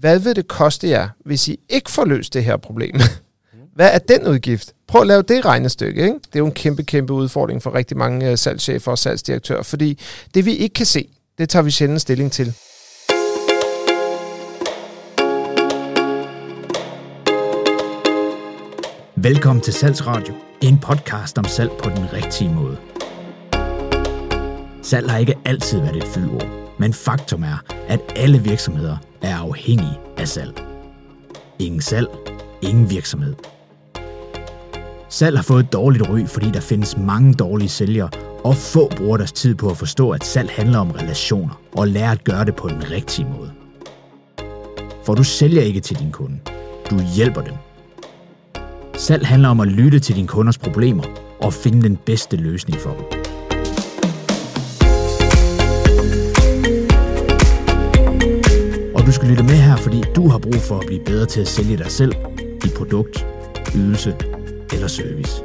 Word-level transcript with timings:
hvad 0.00 0.18
vil 0.18 0.36
det 0.36 0.48
koste 0.48 0.88
jer, 0.88 1.08
hvis 1.24 1.48
I 1.48 1.60
ikke 1.68 1.90
får 1.90 2.04
løst 2.04 2.34
det 2.34 2.44
her 2.44 2.56
problem? 2.56 2.94
Hvad 3.74 3.90
er 3.92 3.98
den 3.98 4.26
udgift? 4.26 4.72
Prøv 4.86 5.00
at 5.00 5.06
lave 5.06 5.22
det 5.22 5.44
regnestykke. 5.44 6.02
Ikke? 6.02 6.14
Det 6.14 6.34
er 6.34 6.38
jo 6.38 6.46
en 6.46 6.52
kæmpe, 6.52 6.82
kæmpe 6.82 7.12
udfordring 7.12 7.62
for 7.62 7.74
rigtig 7.74 7.96
mange 7.96 8.30
øh, 8.30 8.38
salgschefer 8.38 8.90
og 8.90 8.98
salgsdirektører, 8.98 9.62
fordi 9.62 9.98
det 10.34 10.44
vi 10.44 10.52
ikke 10.52 10.72
kan 10.72 10.86
se, 10.86 11.08
det 11.38 11.48
tager 11.48 11.62
vi 11.62 11.70
sjældent 11.70 12.00
stilling 12.00 12.32
til. 12.32 12.54
Velkommen 19.16 19.62
til 19.62 19.72
Salgsradio, 19.72 20.34
en 20.62 20.78
podcast 20.78 21.38
om 21.38 21.44
salg 21.44 21.70
på 21.82 21.90
den 21.90 22.12
rigtige 22.12 22.50
måde. 22.50 22.76
Salg 24.82 25.10
har 25.10 25.18
ikke 25.18 25.34
altid 25.44 25.78
været 25.78 25.96
et 25.96 26.04
fyldord, 26.14 26.67
men 26.78 26.92
faktum 26.92 27.42
er, 27.42 27.64
at 27.88 28.00
alle 28.16 28.38
virksomheder 28.38 28.96
er 29.22 29.36
afhængige 29.36 29.98
af 30.16 30.28
salg. 30.28 30.62
Ingen 31.58 31.80
salg, 31.80 32.08
ingen 32.62 32.90
virksomhed. 32.90 33.34
Salg 35.08 35.38
har 35.38 35.42
fået 35.42 35.64
et 35.64 35.72
dårligt 35.72 36.08
ry, 36.08 36.26
fordi 36.26 36.50
der 36.50 36.60
findes 36.60 36.96
mange 36.96 37.34
dårlige 37.34 37.68
sælgere, 37.68 38.10
og 38.44 38.56
få 38.56 38.90
bruger 38.96 39.16
deres 39.16 39.32
tid 39.32 39.54
på 39.54 39.70
at 39.70 39.76
forstå, 39.76 40.10
at 40.10 40.24
salg 40.24 40.50
handler 40.50 40.78
om 40.78 40.90
relationer, 40.90 41.60
og 41.76 41.88
lære 41.88 42.12
at 42.12 42.24
gøre 42.24 42.44
det 42.44 42.56
på 42.56 42.68
den 42.68 42.90
rigtige 42.90 43.28
måde. 43.38 43.52
For 45.04 45.14
du 45.14 45.24
sælger 45.24 45.62
ikke 45.62 45.80
til 45.80 45.98
din 45.98 46.12
kunde, 46.12 46.38
du 46.90 47.00
hjælper 47.16 47.40
dem. 47.40 47.54
Salg 48.94 49.26
handler 49.26 49.48
om 49.48 49.60
at 49.60 49.68
lytte 49.68 49.98
til 49.98 50.16
dine 50.16 50.28
kunders 50.28 50.58
problemer 50.58 51.04
og 51.40 51.52
finde 51.52 51.82
den 51.82 51.96
bedste 51.96 52.36
løsning 52.36 52.80
for 52.80 52.90
dem. 52.90 53.17
Skal 59.18 59.30
lytte 59.30 59.42
med 59.42 59.54
her, 59.54 59.76
fordi 59.76 60.02
du 60.16 60.28
har 60.28 60.38
brug 60.38 60.54
for 60.54 60.78
at 60.78 60.86
blive 60.86 61.04
bedre 61.04 61.26
til 61.26 61.40
at 61.40 61.48
sælge 61.48 61.76
dig 61.76 61.90
selv, 61.90 62.12
dit 62.62 62.74
produkt, 62.74 63.26
ydelse 63.74 64.16
eller 64.72 64.88
service. 64.88 65.42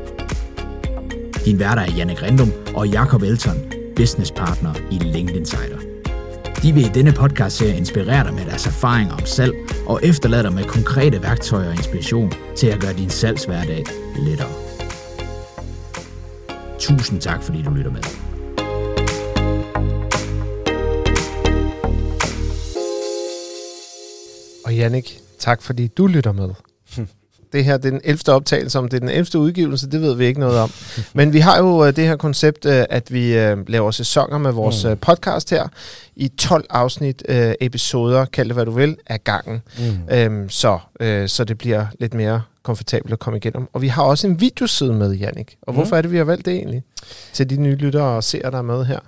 Din 1.46 1.60
værter 1.60 1.82
er 1.82 1.92
Janne 1.98 2.16
Grindum 2.16 2.52
og 2.76 2.88
Jakob 2.88 3.22
Elton, 3.22 3.58
business 3.96 4.32
partner 4.32 4.74
i 4.92 4.98
LinkedIn 4.98 5.40
Insider. 5.40 5.78
De 6.62 6.74
vil 6.74 6.86
i 6.86 6.90
denne 6.94 7.12
podcast-serie 7.12 7.78
inspirere 7.78 8.24
dig 8.24 8.34
med 8.34 8.46
deres 8.46 8.68
erfaringer 8.68 9.14
om 9.14 9.26
salg 9.26 9.54
og 9.86 10.00
efterlade 10.04 10.44
dig 10.44 10.54
med 10.54 10.64
konkrete 10.64 11.22
værktøjer 11.22 11.70
og 11.70 11.76
inspiration 11.76 12.32
til 12.56 12.68
at 12.68 12.80
gøre 12.80 12.94
din 12.94 13.10
salgshverdag 13.10 13.84
lettere. 14.20 14.52
Tusind 16.80 17.22
tak, 17.22 17.44
fordi 17.44 17.62
du 17.62 17.70
lytter 17.70 17.92
med. 17.92 18.33
Og 24.74 24.78
Jannik, 24.78 25.20
tak 25.40 25.62
fordi 25.62 25.88
du 25.88 26.08
lytter 26.08 26.32
med. 26.32 26.50
Det 27.54 27.66
her 27.66 27.78
det 27.78 27.86
er 27.86 27.90
den 27.90 28.02
11. 28.04 28.34
optagelse, 28.34 28.80
om 28.80 28.90
det 28.90 28.98
er 28.98 29.00
den 29.00 29.10
11. 29.10 29.40
udgivelse, 29.40 29.90
det 29.90 30.02
ved 30.02 30.16
vi 30.16 30.26
ikke 30.26 30.40
noget 30.40 30.60
om. 30.60 30.72
Men 31.14 31.34
vi 31.34 31.40
har 31.40 31.58
jo 31.58 31.86
øh, 31.86 31.96
det 31.96 32.08
her 32.08 32.16
koncept, 32.16 32.66
øh, 32.66 32.86
at 32.90 33.14
vi 33.14 33.38
øh, 33.38 33.70
laver 33.70 33.92
sæsoner 33.92 34.38
med 34.38 34.52
vores 34.52 34.86
mm. 34.86 34.98
podcast 34.98 35.50
her, 35.50 35.68
i 36.16 36.28
12 36.28 36.66
afsnit, 36.70 37.24
episoder, 37.62 38.26
kald 38.26 38.48
det 38.48 38.56
hvad 38.56 38.66
du 38.66 38.72
vil, 38.72 38.98
af 39.08 39.24
gangen. 39.24 39.62
Mm. 39.78 40.16
Øhm, 40.16 40.50
så, 40.50 40.80
så 41.28 41.44
det 41.48 41.58
bliver 41.58 41.86
lidt 42.00 42.14
mere 42.14 42.42
komfortabelt 42.64 43.14
at 43.14 43.20
komme 43.20 43.38
igennem. 43.38 43.68
Og 43.74 43.82
vi 43.82 43.88
har 43.88 44.04
også 44.04 44.28
en 44.28 44.42
videoside 44.42 44.94
med, 44.94 45.14
Jannik. 45.14 45.58
Og 45.62 45.74
hvorfor 45.74 45.96
mm. 45.96 45.98
er 45.98 46.02
det, 46.02 46.12
vi 46.12 46.18
har 46.18 46.24
valgt 46.24 46.46
det 46.46 46.54
egentlig? 46.54 46.84
Til 47.34 47.50
de 47.50 47.58
nye 47.58 47.76
lyttere 47.76 48.16
og 48.16 48.24
seere, 48.24 48.52
der 48.52 48.58
er 48.58 48.62
med 48.62 48.86
her. 48.86 49.00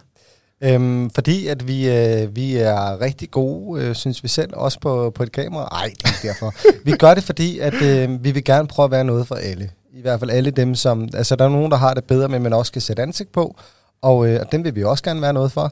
Øhm, 0.61 1.09
fordi 1.09 1.47
at 1.47 1.67
vi, 1.67 1.89
øh, 1.89 2.35
vi 2.35 2.55
er 2.55 3.01
rigtig 3.01 3.31
gode, 3.31 3.83
øh, 3.83 3.95
synes 3.95 4.23
vi 4.23 4.27
selv, 4.27 4.53
også 4.53 4.79
på, 4.79 5.09
på 5.15 5.23
et 5.23 5.31
kamera. 5.31 5.69
Nej, 5.71 5.93
det 5.97 6.05
er 6.05 6.27
derfor. 6.27 6.53
vi 6.85 6.91
gør 6.91 7.13
det, 7.13 7.23
fordi 7.23 7.59
at 7.59 7.81
øh, 7.81 8.23
vi 8.23 8.31
vil 8.31 8.43
gerne 8.43 8.67
prøve 8.67 8.83
at 8.83 8.91
være 8.91 9.03
noget 9.03 9.27
for 9.27 9.35
alle. 9.35 9.69
I 9.93 10.01
hvert 10.01 10.19
fald 10.19 10.31
alle 10.31 10.51
dem, 10.51 10.75
som... 10.75 11.09
Altså, 11.13 11.35
der 11.35 11.45
er 11.45 11.49
nogen, 11.49 11.71
der 11.71 11.77
har 11.77 11.93
det 11.93 12.03
bedre, 12.03 12.29
men 12.29 12.43
man 12.43 12.53
også 12.53 12.69
skal 12.69 12.81
sætte 12.81 13.01
ansigt 13.01 13.31
på. 13.31 13.55
Og, 14.01 14.27
øh, 14.27 14.39
og 14.41 14.51
dem 14.51 14.63
vil 14.63 14.75
vi 14.75 14.83
også 14.83 15.03
gerne 15.03 15.21
være 15.21 15.33
noget 15.33 15.51
for. 15.51 15.63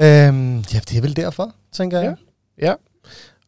Øhm, 0.00 0.56
ja, 0.56 0.80
det 0.88 0.96
er 0.96 1.00
vel 1.00 1.16
derfor, 1.16 1.52
tænker 1.72 2.00
jeg. 2.00 2.14
Ja. 2.60 2.66
ja. 2.66 2.74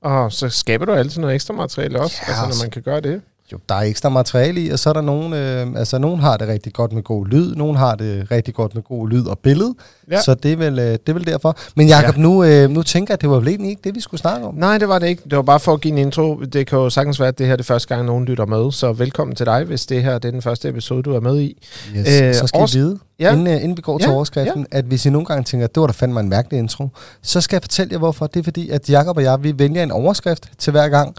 Og 0.00 0.32
så 0.32 0.48
skaber 0.48 0.84
du 0.84 0.92
altid 0.92 1.20
noget 1.20 1.34
ekstra 1.34 1.54
materiale 1.54 2.00
også, 2.00 2.16
ja, 2.22 2.32
altså, 2.32 2.58
når 2.58 2.64
man 2.64 2.70
kan 2.70 2.82
gøre 2.82 3.00
det. 3.00 3.22
Jo, 3.52 3.58
der 3.68 3.74
er 3.74 3.80
ekstra 3.80 4.08
materiale 4.08 4.60
i, 4.60 4.70
og 4.70 4.78
så 4.78 4.88
er 4.88 4.92
der 4.92 5.00
nogen, 5.00 5.32
øh, 5.32 5.66
altså 5.76 5.98
nogen 5.98 6.20
har 6.20 6.36
det 6.36 6.48
rigtig 6.48 6.72
godt 6.72 6.92
med 6.92 7.02
god 7.02 7.26
lyd, 7.26 7.54
nogen 7.54 7.76
har 7.76 7.94
det 7.94 8.30
rigtig 8.30 8.54
godt 8.54 8.74
med 8.74 8.82
god 8.82 9.08
lyd 9.08 9.26
og 9.26 9.38
billede, 9.38 9.74
ja. 10.10 10.20
så 10.20 10.34
det 10.34 10.52
er, 10.52 10.56
vel, 10.56 10.78
øh, 10.78 10.84
det 10.84 11.08
er 11.08 11.12
vel 11.12 11.26
derfor. 11.26 11.56
Men 11.76 11.88
Jacob, 11.88 12.16
ja. 12.16 12.20
nu, 12.20 12.44
øh, 12.44 12.70
nu 12.70 12.82
tænker 12.82 13.12
jeg, 13.12 13.16
at 13.16 13.20
det 13.20 13.30
var 13.30 13.38
vel 13.38 13.48
egentlig 13.48 13.70
ikke 13.70 13.80
det, 13.84 13.94
vi 13.94 14.00
skulle 14.00 14.20
snakke 14.20 14.46
om. 14.46 14.54
Nej, 14.54 14.78
det 14.78 14.88
var 14.88 14.98
det 14.98 15.06
ikke. 15.06 15.22
Det 15.24 15.36
var 15.36 15.42
bare 15.42 15.60
for 15.60 15.72
at 15.72 15.80
give 15.80 15.92
en 15.92 15.98
intro. 15.98 16.40
Det 16.40 16.66
kan 16.66 16.78
jo 16.78 16.90
sagtens 16.90 17.20
være, 17.20 17.28
at 17.28 17.38
det 17.38 17.46
her 17.46 17.52
er 17.52 17.56
det 17.56 17.66
første 17.66 17.94
gang, 17.94 18.06
nogen 18.06 18.24
lytter 18.24 18.46
med, 18.46 18.72
så 18.72 18.92
velkommen 18.92 19.36
til 19.36 19.46
dig, 19.46 19.64
hvis 19.64 19.86
det 19.86 20.02
her 20.02 20.18
det 20.18 20.28
er 20.28 20.32
den 20.32 20.42
første 20.42 20.68
episode, 20.68 21.02
du 21.02 21.14
er 21.14 21.20
med 21.20 21.40
i. 21.40 21.62
Yes. 21.96 22.20
Øh, 22.22 22.34
så 22.34 22.46
skal 22.46 22.60
års- 22.60 22.74
I 22.74 22.78
vide, 22.78 22.98
ja. 23.18 23.32
inden, 23.32 23.46
uh, 23.46 23.54
inden 23.62 23.76
vi 23.76 23.82
går 23.82 23.98
til 23.98 24.08
ja. 24.08 24.14
overskriften, 24.14 24.66
ja. 24.72 24.78
at 24.78 24.84
hvis 24.84 25.06
I 25.06 25.10
nogle 25.10 25.26
gange 25.26 25.44
tænker, 25.44 25.64
at 25.66 25.74
det 25.74 25.80
var 25.80 25.86
da 25.86 25.92
fandme 25.92 26.20
en 26.20 26.28
mærkelig 26.28 26.58
intro, 26.58 26.88
så 27.22 27.40
skal 27.40 27.56
jeg 27.56 27.62
fortælle 27.62 27.92
jer 27.92 27.98
hvorfor. 27.98 28.26
Det 28.26 28.40
er 28.40 28.44
fordi, 28.44 28.70
at 28.70 28.90
Jacob 28.90 29.16
og 29.16 29.22
jeg, 29.22 29.42
vi 29.42 29.58
vælger 29.58 29.82
en 29.82 29.90
overskrift 29.90 30.50
til 30.58 30.70
hver 30.70 30.88
gang, 30.88 31.16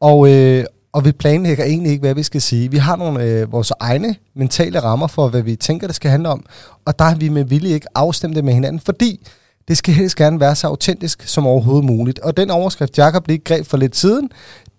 og, 0.00 0.32
øh, 0.32 0.64
og 0.92 1.04
vi 1.04 1.12
planlægger 1.12 1.64
egentlig 1.64 1.92
ikke, 1.92 2.00
hvad 2.00 2.14
vi 2.14 2.22
skal 2.22 2.42
sige. 2.42 2.70
Vi 2.70 2.76
har 2.76 2.96
nogle 2.96 3.24
øh, 3.24 3.52
vores 3.52 3.72
egne 3.80 4.16
mentale 4.36 4.80
rammer 4.80 5.06
for, 5.06 5.28
hvad 5.28 5.42
vi 5.42 5.56
tænker, 5.56 5.86
det 5.86 5.96
skal 5.96 6.10
handle 6.10 6.28
om. 6.28 6.44
Og 6.84 6.98
der 6.98 7.04
har 7.04 7.14
vi 7.14 7.28
med 7.28 7.44
vilje 7.44 7.74
ikke 7.74 7.86
afstemt 7.94 8.36
det 8.36 8.44
med 8.44 8.54
hinanden, 8.54 8.80
fordi 8.80 9.28
det 9.68 9.76
skal 9.76 9.94
helst 9.94 10.16
gerne 10.16 10.40
være 10.40 10.54
så 10.54 10.66
autentisk 10.66 11.22
som 11.26 11.46
overhovedet 11.46 11.84
muligt. 11.84 12.18
Og 12.18 12.36
den 12.36 12.50
overskrift, 12.50 12.98
Jacob 12.98 13.28
lige 13.28 13.38
greb 13.38 13.66
for 13.66 13.76
lidt 13.76 13.96
siden, 13.96 14.30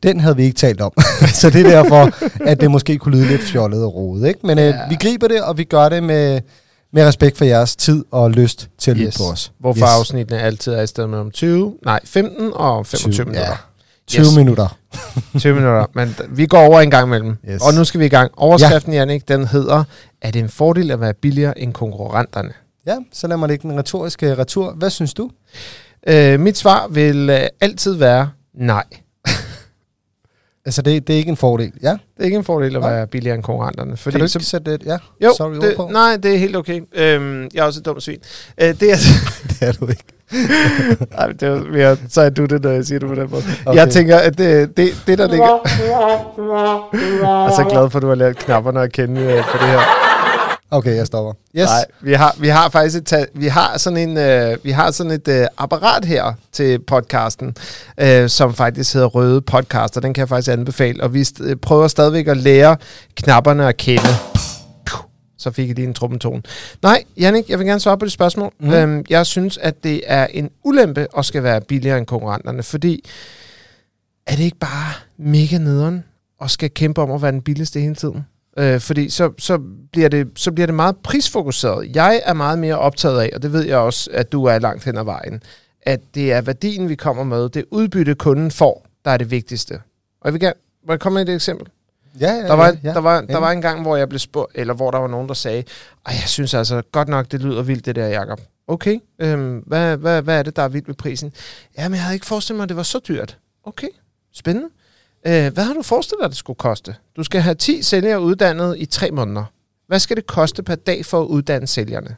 den 0.04 0.20
havde 0.20 0.36
vi 0.36 0.44
ikke 0.44 0.56
talt 0.56 0.82
om. 0.82 0.92
så 1.42 1.50
det 1.50 1.66
er 1.66 1.70
derfor, 1.70 2.10
at 2.50 2.62
det 2.62 2.72
måske 2.72 2.98
kunne 2.98 3.18
lyde 3.18 3.28
lidt 3.28 3.42
fjollet 3.42 3.84
og 3.84 3.96
rodet. 3.96 4.28
Ikke? 4.28 4.40
Men 4.44 4.60
øh, 4.60 4.66
ja. 4.66 4.88
vi 4.90 4.96
griber 4.96 5.28
det, 5.28 5.42
og 5.42 5.58
vi 5.58 5.64
gør 5.64 5.90
det 5.90 6.04
med, 6.04 6.42
med 6.94 7.06
respekt 7.06 7.38
for 7.38 7.46
jeres 7.46 7.76
tid 7.76 8.06
og 8.12 8.32
lyst 8.32 8.70
til 8.78 8.92
at 8.92 8.98
lytte 8.98 9.08
yes. 9.08 9.18
på 9.18 9.24
os. 9.24 9.52
Hvorfor 9.60 9.86
yes. 9.86 9.92
afsnittene 10.00 10.40
altid 10.40 10.74
er 10.74 10.82
i 10.82 10.88
stedet 10.88 11.10
mellem 11.10 11.32
20, 11.32 11.74
nej 11.86 12.00
15 12.06 12.52
og 12.54 12.86
25 12.86 13.14
20, 13.14 13.26
minutter. 13.26 13.50
Ja. 13.50 13.56
20 14.08 14.26
yes. 14.26 14.36
minutter. 14.36 14.78
20 15.40 15.54
minutter, 15.54 15.86
men 15.94 16.16
vi 16.30 16.46
går 16.46 16.60
over 16.60 16.82
en 16.82 16.92
gang 16.92 17.08
imellem. 17.08 17.38
Yes. 17.50 17.62
Og 17.62 17.74
nu 17.74 17.84
skal 17.84 18.00
vi 18.00 18.06
i 18.06 18.10
gang. 18.10 18.32
Overskriften, 18.38 18.94
ja. 18.94 19.00
Jannik, 19.00 19.28
den 19.28 19.48
hedder, 19.48 19.84
er 20.22 20.32
det 20.32 20.40
en 20.40 20.50
fordel 20.50 20.92
at 20.92 21.02
være 21.02 21.14
billigere 21.14 21.60
end 21.60 21.74
konkurrenterne? 21.74 22.52
Ja, 22.88 22.96
så 23.14 23.28
lad 23.28 23.38
mig 23.38 23.50
lægge 23.50 23.70
den 23.70 23.78
retoriske 23.80 24.36
retur. 24.36 24.72
Hvad 24.72 24.90
synes 24.90 25.14
du? 25.14 25.30
Øh, 26.08 26.40
mit 26.40 26.58
svar 26.58 26.88
vil 26.88 27.30
øh, 27.30 27.48
altid 27.62 27.94
være 27.94 28.30
nej. 28.54 28.84
Altså, 30.66 30.82
det, 30.82 31.08
det 31.08 31.14
er 31.14 31.18
ikke 31.18 31.30
en 31.30 31.38
fordel, 31.38 31.72
ja? 31.82 31.90
Det 31.90 32.00
er 32.20 32.24
ikke 32.24 32.38
en 32.38 32.44
fordel 32.44 32.76
at 32.76 32.82
ja. 32.82 32.90
være 32.90 33.08
billigere 33.08 33.36
end 33.36 33.44
konkurrenterne. 33.44 33.98
Fordi 33.98 34.14
kan 34.14 34.20
du 34.20 34.24
ikke 34.24 34.32
så, 34.32 34.50
sætte 34.50 34.72
det? 34.72 34.84
Ja, 34.86 34.98
jo, 35.24 35.34
sorry, 35.38 35.56
det, 35.56 35.76
på. 35.76 35.90
nej, 35.92 36.18
det 36.18 36.34
er 36.34 36.38
helt 36.38 36.56
okay. 36.56 36.82
Øhm, 36.96 37.50
jeg 37.54 37.62
er 37.62 37.64
også 37.64 37.80
et 37.80 37.86
dumt 37.86 38.04
svin. 38.04 38.20
Øh, 38.62 38.68
det, 38.68 38.92
er, 38.92 38.98
det 39.50 39.62
er 39.62 39.72
du 39.72 39.88
ikke. 39.88 40.04
Ej, 41.18 41.28
det 41.28 41.44
er 41.44 41.72
mere, 41.72 41.98
så 42.10 42.22
er 42.22 42.30
du 42.30 42.46
det, 42.46 42.64
når 42.64 42.70
jeg 42.70 42.86
siger 42.86 43.00
det 43.00 43.10
på 43.10 43.16
den 43.16 43.28
måde. 43.32 43.44
Okay. 43.66 43.80
Jeg 43.80 43.90
tænker, 43.90 44.18
at 44.18 44.38
det, 44.38 44.78
det, 44.78 45.04
det 45.08 45.18
der 45.18 45.28
ligger... 45.28 45.46
jeg 47.24 47.46
er 47.46 47.56
så 47.56 47.68
glad 47.70 47.90
for, 47.90 47.98
at 47.98 48.02
du 48.02 48.08
har 48.08 48.16
lært 48.16 48.38
knapperne 48.38 48.82
at 48.82 48.92
kende 48.92 49.22
uh, 49.22 49.28
på 49.28 49.58
det 49.58 49.68
her. 49.68 50.03
Okay, 50.74 50.96
jeg 50.96 51.08
stopper. 51.08 51.34
Yes. 51.58 51.66
Nej, 51.66 51.86
vi 52.02 52.14
har, 52.14 52.36
vi 52.40 52.48
har 52.48 52.70
faktisk 52.70 53.14
et, 53.14 53.28
vi 53.34 53.48
har 53.48 53.78
sådan 53.78 54.10
en, 54.10 54.18
uh, 54.18 54.66
vi 54.66 54.72
har 54.72 54.92
sådan 54.92 55.12
et 55.12 55.28
uh, 55.28 55.46
apparat 55.58 56.06
her 56.06 56.34
til 56.52 56.80
podcasten, 56.80 57.56
uh, 58.04 58.28
som 58.28 58.54
faktisk 58.54 58.94
hedder 58.94 59.08
Røde 59.08 59.42
Podcaster. 59.42 60.02
Den 60.02 60.14
kan 60.14 60.22
jeg 60.22 60.30
faktisk 60.30 60.52
anbefale, 60.52 61.04
og 61.04 61.14
vi 61.14 61.22
st- 61.22 61.56
prøver 61.56 61.88
stadigvæk 61.88 62.28
at 62.28 62.38
lære 62.38 62.78
knapperne 63.16 63.68
at 63.68 63.78
kende 63.78 64.10
så 65.38 65.52
fik 65.52 65.68
jeg 65.68 65.76
lige 65.76 65.88
en 65.88 65.94
trummetone. 65.94 66.42
Nej, 66.82 67.04
Jannik, 67.18 67.50
jeg 67.50 67.60
vil 67.60 67.68
gerne 67.68 67.80
svare 67.80 67.98
på 67.98 68.06
det 68.06 68.14
spørgsmål. 68.14 68.54
Mm. 68.60 68.74
Øhm, 68.74 69.06
jeg 69.10 69.26
synes, 69.26 69.58
at 69.58 69.84
det 69.84 70.02
er 70.06 70.28
en 70.28 70.50
ulempe 70.64 71.08
at 71.18 71.26
skal 71.26 71.44
være 71.44 71.62
billigere 71.62 71.98
end 71.98 72.06
konkurrenterne, 72.06 72.64
fordi 72.64 73.10
er 74.28 74.36
det 74.36 74.44
ikke 74.44 74.58
bare 74.58 74.94
mega 75.18 75.58
nederen 75.58 76.04
og 76.40 76.50
skal 76.52 76.70
kæmpe 76.70 77.02
om 77.02 77.12
at 77.12 77.22
være 77.22 77.32
den 77.32 77.42
billigste 77.42 77.80
hele 77.80 77.96
tiden? 77.96 78.26
Øh, 78.58 78.80
fordi 78.80 79.10
så, 79.10 79.32
så, 79.38 79.60
bliver 79.92 80.10
det, 80.10 80.28
så 80.36 80.52
bliver 80.52 80.68
det 80.68 80.76
meget 80.76 80.96
prisfokuseret. 81.04 81.96
Jeg 81.96 82.22
er 82.26 82.34
meget 82.34 82.60
mere 82.60 82.80
optaget 82.80 83.22
af, 83.22 83.30
og 83.36 83.42
det 83.42 83.54
ved 83.54 83.66
jeg 83.66 83.78
også, 83.78 84.10
at 84.14 84.32
du 84.32 84.46
er 84.46 84.60
langt 84.60 84.84
hen 84.84 84.98
ad 84.98 85.04
vejen, 85.04 85.44
at 85.82 86.00
det 86.16 86.32
er 86.34 86.42
værdien, 86.42 86.90
vi 86.90 86.96
kommer 86.96 87.24
med, 87.24 87.50
det 87.50 87.66
udbytte, 87.72 88.16
kunden 88.16 88.52
får, 88.52 88.88
der 89.06 89.12
er 89.12 89.18
det 89.18 89.32
vigtigste. 89.32 89.74
Og 90.22 90.26
jeg 90.26 90.34
vil 90.34 90.42
gerne, 90.42 90.54
må 90.88 90.94
jeg 90.94 91.00
komme 91.00 91.20
med 91.20 91.30
et 91.30 91.36
eksempel? 91.36 91.68
Ja, 92.20 92.32
ja, 92.32 92.48
der 92.48 92.54
var, 92.54 92.68
ja, 92.68 92.74
ja. 92.84 92.94
Der, 92.94 93.00
var, 93.00 93.22
der 93.22 93.38
var 93.38 93.52
en 93.52 93.62
gang, 93.62 93.82
hvor 93.82 93.96
jeg 93.96 94.10
blev 94.10 94.20
spurgt, 94.20 94.52
eller 94.56 94.74
hvor 94.74 94.92
der 94.92 94.98
var 94.98 95.08
nogen, 95.08 95.28
der 95.28 95.34
sagde, 95.34 95.64
Ej, 96.06 96.14
jeg 96.14 96.28
synes 96.28 96.54
altså 96.54 96.82
godt 96.92 97.08
nok, 97.08 97.32
det 97.32 97.42
lyder 97.42 97.62
vildt, 97.62 97.86
det 97.86 97.96
der, 97.96 98.08
Jacob. 98.08 98.40
Okay, 98.68 99.00
øhm, 99.20 99.58
hvad, 99.58 99.98
hvad, 99.98 100.22
hvad 100.22 100.40
er 100.40 100.44
det, 100.44 100.56
der 100.56 100.62
er 100.62 100.68
vildt 100.68 100.88
med 100.88 100.96
prisen? 100.96 101.34
Jamen, 101.78 101.96
jeg 101.96 102.04
havde 102.04 102.14
ikke 102.14 102.26
forestillet 102.26 102.58
mig, 102.58 102.64
at 102.64 102.70
det 102.70 102.78
var 102.78 102.84
så 102.84 103.00
dyrt. 103.08 103.38
Okay, 103.64 103.88
spændende. 104.34 104.70
Øh, 105.28 105.54
hvad 105.54 105.64
har 105.64 105.74
du 105.74 105.82
forestillet 105.82 106.24
dig, 106.24 106.30
det 106.30 106.38
skulle 106.38 106.58
koste? 106.58 106.96
Du 107.16 107.24
skal 107.24 107.42
have 107.42 107.56
10 107.56 107.82
sælgere 107.82 108.22
uddannet 108.22 108.76
i 108.80 108.86
tre 108.86 109.12
måneder. 109.12 109.46
Hvad 109.88 110.00
skal 110.00 110.18
det 110.18 110.28
koste 110.28 110.64
per 110.64 110.76
dag 110.76 111.06
for 111.06 111.22
at 111.22 111.26
uddanne 111.26 111.68
sælgerne? 111.68 112.16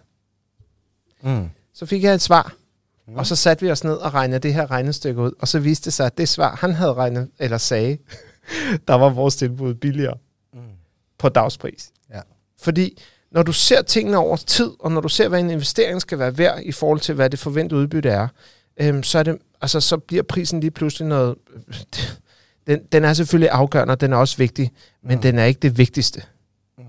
Mm. 1.22 1.50
Så 1.74 1.86
fik 1.86 2.04
jeg 2.04 2.14
et 2.14 2.22
svar. 2.22 2.54
Mm. 3.08 3.16
Og 3.16 3.28
så 3.28 3.36
satte 3.36 3.66
vi 3.66 3.72
os 3.72 3.84
ned 3.84 3.94
og 3.94 4.14
regnede 4.14 4.40
det 4.40 4.54
her 4.54 4.72
regnestykke 4.72 5.22
ud, 5.22 5.32
og 5.40 5.48
så 5.48 5.60
viste 5.60 5.86
det 5.86 5.94
sig, 5.94 6.06
at 6.06 6.18
det 6.18 6.30
svar, 6.30 6.56
han 6.56 6.74
havde 6.74 6.94
regnet, 6.94 7.30
eller 7.40 7.58
sagde, 7.58 7.98
der 8.88 8.94
var 8.94 9.10
vores 9.10 9.36
tilbud 9.36 9.74
billigere 9.74 10.18
mm. 10.54 10.60
på 11.18 11.30
dagspris. 11.30 11.92
Ja. 12.14 12.22
Fordi 12.62 12.98
når 13.32 13.44
du 13.44 13.54
ser 13.54 13.82
tingene 13.82 14.18
over 14.18 14.38
tid, 14.38 14.72
og 14.80 14.92
når 14.92 15.02
du 15.02 15.10
ser, 15.10 15.28
hvad 15.28 15.40
en 15.40 15.50
investering 15.50 16.02
skal 16.02 16.20
være 16.20 16.38
værd 16.38 16.62
i 16.64 16.72
forhold 16.72 17.00
til, 17.00 17.16
hvad 17.16 17.30
det 17.30 17.40
forventede 17.40 17.80
udbytte 17.80 18.10
er, 18.10 18.28
øhm, 18.78 19.04
så, 19.04 19.20
er 19.20 19.24
det, 19.24 19.38
altså, 19.62 19.80
så 19.80 19.98
bliver 19.98 20.24
prisen 20.24 20.60
lige 20.60 20.72
pludselig 20.72 21.08
noget... 21.08 21.36
Den, 22.68 22.80
den 22.92 23.04
er 23.04 23.14
selvfølgelig 23.14 23.50
afgørende, 23.50 23.92
og 23.92 24.02
den 24.02 24.14
er 24.14 24.18
også 24.18 24.38
vigtig, 24.38 24.72
men 25.04 25.16
mm. 25.16 25.22
den 25.22 25.40
er 25.40 25.46
ikke 25.46 25.60
det 25.60 25.78
vigtigste. 25.78 26.22
Mm. 26.78 26.84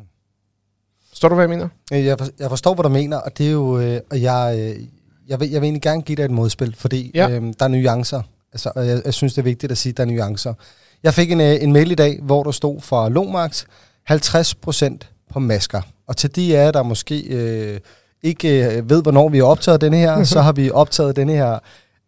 Forstår 1.09 1.29
du, 1.29 1.35
hvad 1.35 1.43
jeg 1.43 1.51
mener? 1.51 1.69
Jeg, 1.91 2.19
for, 2.19 2.27
jeg 2.39 2.49
forstår, 2.49 2.75
hvad 2.75 2.83
du 2.83 2.89
mener, 2.89 3.17
og 3.17 3.39
det 3.39 3.47
er 3.47 3.51
jo... 3.51 3.81
Øh, 3.81 4.01
og 4.11 4.23
jeg, 4.23 4.57
øh, 4.59 4.83
jeg, 5.29 5.41
vil, 5.41 5.51
jeg 5.51 5.61
vil 5.61 5.67
egentlig 5.67 5.83
gerne 5.83 6.03
give 6.03 6.17
dig 6.17 6.25
et 6.25 6.31
modspil, 6.31 6.77
fordi 6.79 7.11
ja. 7.15 7.31
øh, 7.31 7.43
der 7.59 7.65
er 7.65 7.69
nuancer. 7.69 8.23
Altså, 8.53 8.73
og 8.75 8.87
jeg, 8.87 9.03
jeg 9.05 9.15
synes, 9.15 9.35
det 9.35 9.39
er 9.39 9.45
vigtigt 9.45 9.73
at 9.73 9.79
sige, 9.79 9.91
at 9.91 9.97
der 9.97 10.03
er 10.03 10.07
nuancer. 10.07 10.55
Jeg 11.03 11.15
fik 11.15 11.33
en, 11.33 11.41
øh, 11.41 11.63
en 11.63 11.73
mail 11.73 11.91
i 11.91 11.95
dag, 11.95 12.19
hvor 12.23 12.43
der 12.43 12.51
stod 12.51 12.81
fra 12.81 13.09
Lomax 13.09 13.65
50% 14.11 14.99
på 15.33 15.39
masker. 15.39 15.83
Og 16.07 16.17
til 16.17 16.37
de 16.37 16.59
af 16.59 16.65
jer, 16.65 16.71
der 16.71 16.83
måske 16.83 17.21
øh, 17.21 17.81
ikke 18.23 18.77
øh, 18.77 18.91
ved, 18.91 19.03
hvornår 19.03 19.29
vi 19.29 19.39
har 19.39 19.45
optaget 19.45 19.81
denne 19.81 19.97
her, 19.97 20.25
så 20.35 20.41
har 20.41 20.53
vi 20.53 20.71
optaget 20.71 21.17
denne 21.17 21.33
her 21.33 21.59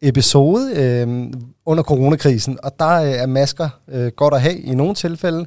episode 0.03 0.73
øh, 0.75 1.33
under 1.67 1.83
coronakrisen, 1.83 2.59
og 2.63 2.73
der 2.79 2.89
øh, 2.89 3.11
er 3.11 3.27
masker 3.27 3.69
øh, 3.89 4.13
godt 4.17 4.35
at 4.35 4.41
have 4.41 4.59
i 4.59 4.75
nogle 4.75 4.95
tilfælde. 4.95 5.47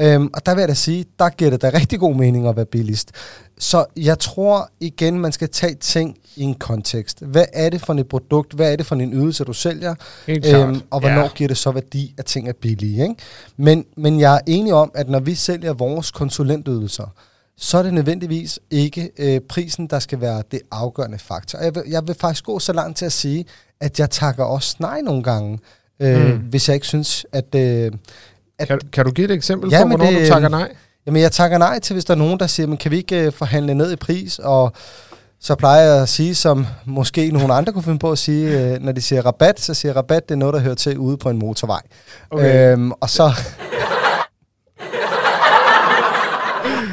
Øhm, 0.00 0.30
og 0.34 0.46
der 0.46 0.54
vil 0.54 0.60
jeg 0.60 0.68
da 0.68 0.74
sige, 0.74 1.04
der 1.18 1.28
giver 1.28 1.50
det 1.50 1.62
da 1.62 1.70
rigtig 1.74 1.98
god 1.98 2.14
mening 2.14 2.48
at 2.48 2.56
være 2.56 2.66
billigst. 2.66 3.12
Så 3.58 3.84
jeg 3.96 4.18
tror 4.18 4.70
igen, 4.80 5.20
man 5.20 5.32
skal 5.32 5.48
tage 5.48 5.74
ting 5.74 6.16
i 6.36 6.42
en 6.42 6.54
kontekst. 6.54 7.20
Hvad 7.20 7.44
er 7.52 7.70
det 7.70 7.80
for 7.80 7.94
et 7.94 8.08
produkt? 8.08 8.52
Hvad 8.52 8.72
er 8.72 8.76
det 8.76 8.86
for 8.86 8.94
en 8.94 9.12
ydelse, 9.12 9.44
du 9.44 9.52
sælger? 9.52 9.94
Øhm, 10.28 10.80
og 10.90 11.00
hvornår 11.00 11.22
ja. 11.22 11.28
giver 11.34 11.48
det 11.48 11.56
så 11.56 11.70
værdi, 11.70 12.14
at 12.18 12.24
ting 12.24 12.48
er 12.48 12.52
billige? 12.52 13.02
Ikke? 13.02 13.14
Men, 13.56 13.84
men 13.96 14.20
jeg 14.20 14.34
er 14.34 14.40
enig 14.46 14.72
om, 14.72 14.90
at 14.94 15.08
når 15.08 15.20
vi 15.20 15.34
sælger 15.34 15.72
vores 15.72 16.10
konsulentydelser, 16.10 17.14
så 17.58 17.78
er 17.78 17.82
det 17.82 17.94
nødvendigvis 17.94 18.58
ikke 18.70 19.10
øh, 19.18 19.40
prisen, 19.40 19.86
der 19.86 19.98
skal 19.98 20.20
være 20.20 20.42
det 20.50 20.60
afgørende 20.70 21.18
faktor. 21.18 21.58
Jeg 21.58 21.74
vil, 21.74 21.82
jeg 21.88 22.02
vil 22.06 22.16
faktisk 22.20 22.44
gå 22.44 22.58
så 22.58 22.72
langt 22.72 22.98
til 22.98 23.04
at 23.04 23.12
sige, 23.12 23.44
at 23.80 24.00
jeg 24.00 24.10
takker 24.10 24.44
også 24.44 24.76
nej 24.80 25.00
nogle 25.00 25.22
gange, 25.22 25.58
øh, 26.00 26.26
mm. 26.26 26.38
hvis 26.38 26.68
jeg 26.68 26.74
ikke 26.74 26.86
synes, 26.86 27.26
at... 27.32 27.54
Øh, 27.54 27.92
at 28.58 28.68
kan, 28.68 28.80
kan 28.92 29.04
du 29.04 29.10
give 29.10 29.24
et 29.24 29.30
eksempel 29.30 29.70
ja, 29.70 29.82
på, 29.82 29.88
hvornår 29.88 30.06
det, 30.06 30.20
du 30.20 30.26
takker 30.26 30.48
nej? 30.48 30.72
Jamen, 31.06 31.22
jeg 31.22 31.32
takker 31.32 31.58
nej 31.58 31.78
til, 31.78 31.94
hvis 31.94 32.04
der 32.04 32.14
er 32.14 32.18
nogen, 32.18 32.40
der 32.40 32.46
siger, 32.46 32.66
men 32.66 32.76
kan 32.76 32.90
vi 32.90 32.96
ikke 32.96 33.26
uh, 33.26 33.32
forhandle 33.32 33.74
ned 33.74 33.92
i 33.92 33.96
pris? 33.96 34.38
Og 34.38 34.72
så 35.40 35.54
plejer 35.54 35.92
jeg 35.92 36.02
at 36.02 36.08
sige, 36.08 36.34
som 36.34 36.66
måske 36.84 37.30
nogle 37.30 37.54
andre 37.54 37.72
kunne 37.72 37.82
finde 37.82 37.98
på 37.98 38.12
at 38.12 38.18
sige, 38.18 38.74
uh, 38.74 38.82
når 38.84 38.92
de 38.92 39.00
siger 39.00 39.22
rabat, 39.22 39.60
så 39.60 39.74
siger 39.74 39.92
rabat, 39.96 40.28
det 40.28 40.34
er 40.34 40.38
noget, 40.38 40.54
der 40.54 40.60
hører 40.60 40.74
til 40.74 40.98
ude 40.98 41.16
på 41.16 41.30
en 41.30 41.38
motorvej. 41.38 41.80
Okay. 42.30 42.72
Øhm, 42.72 42.92
og 42.92 43.10
så... 43.10 43.32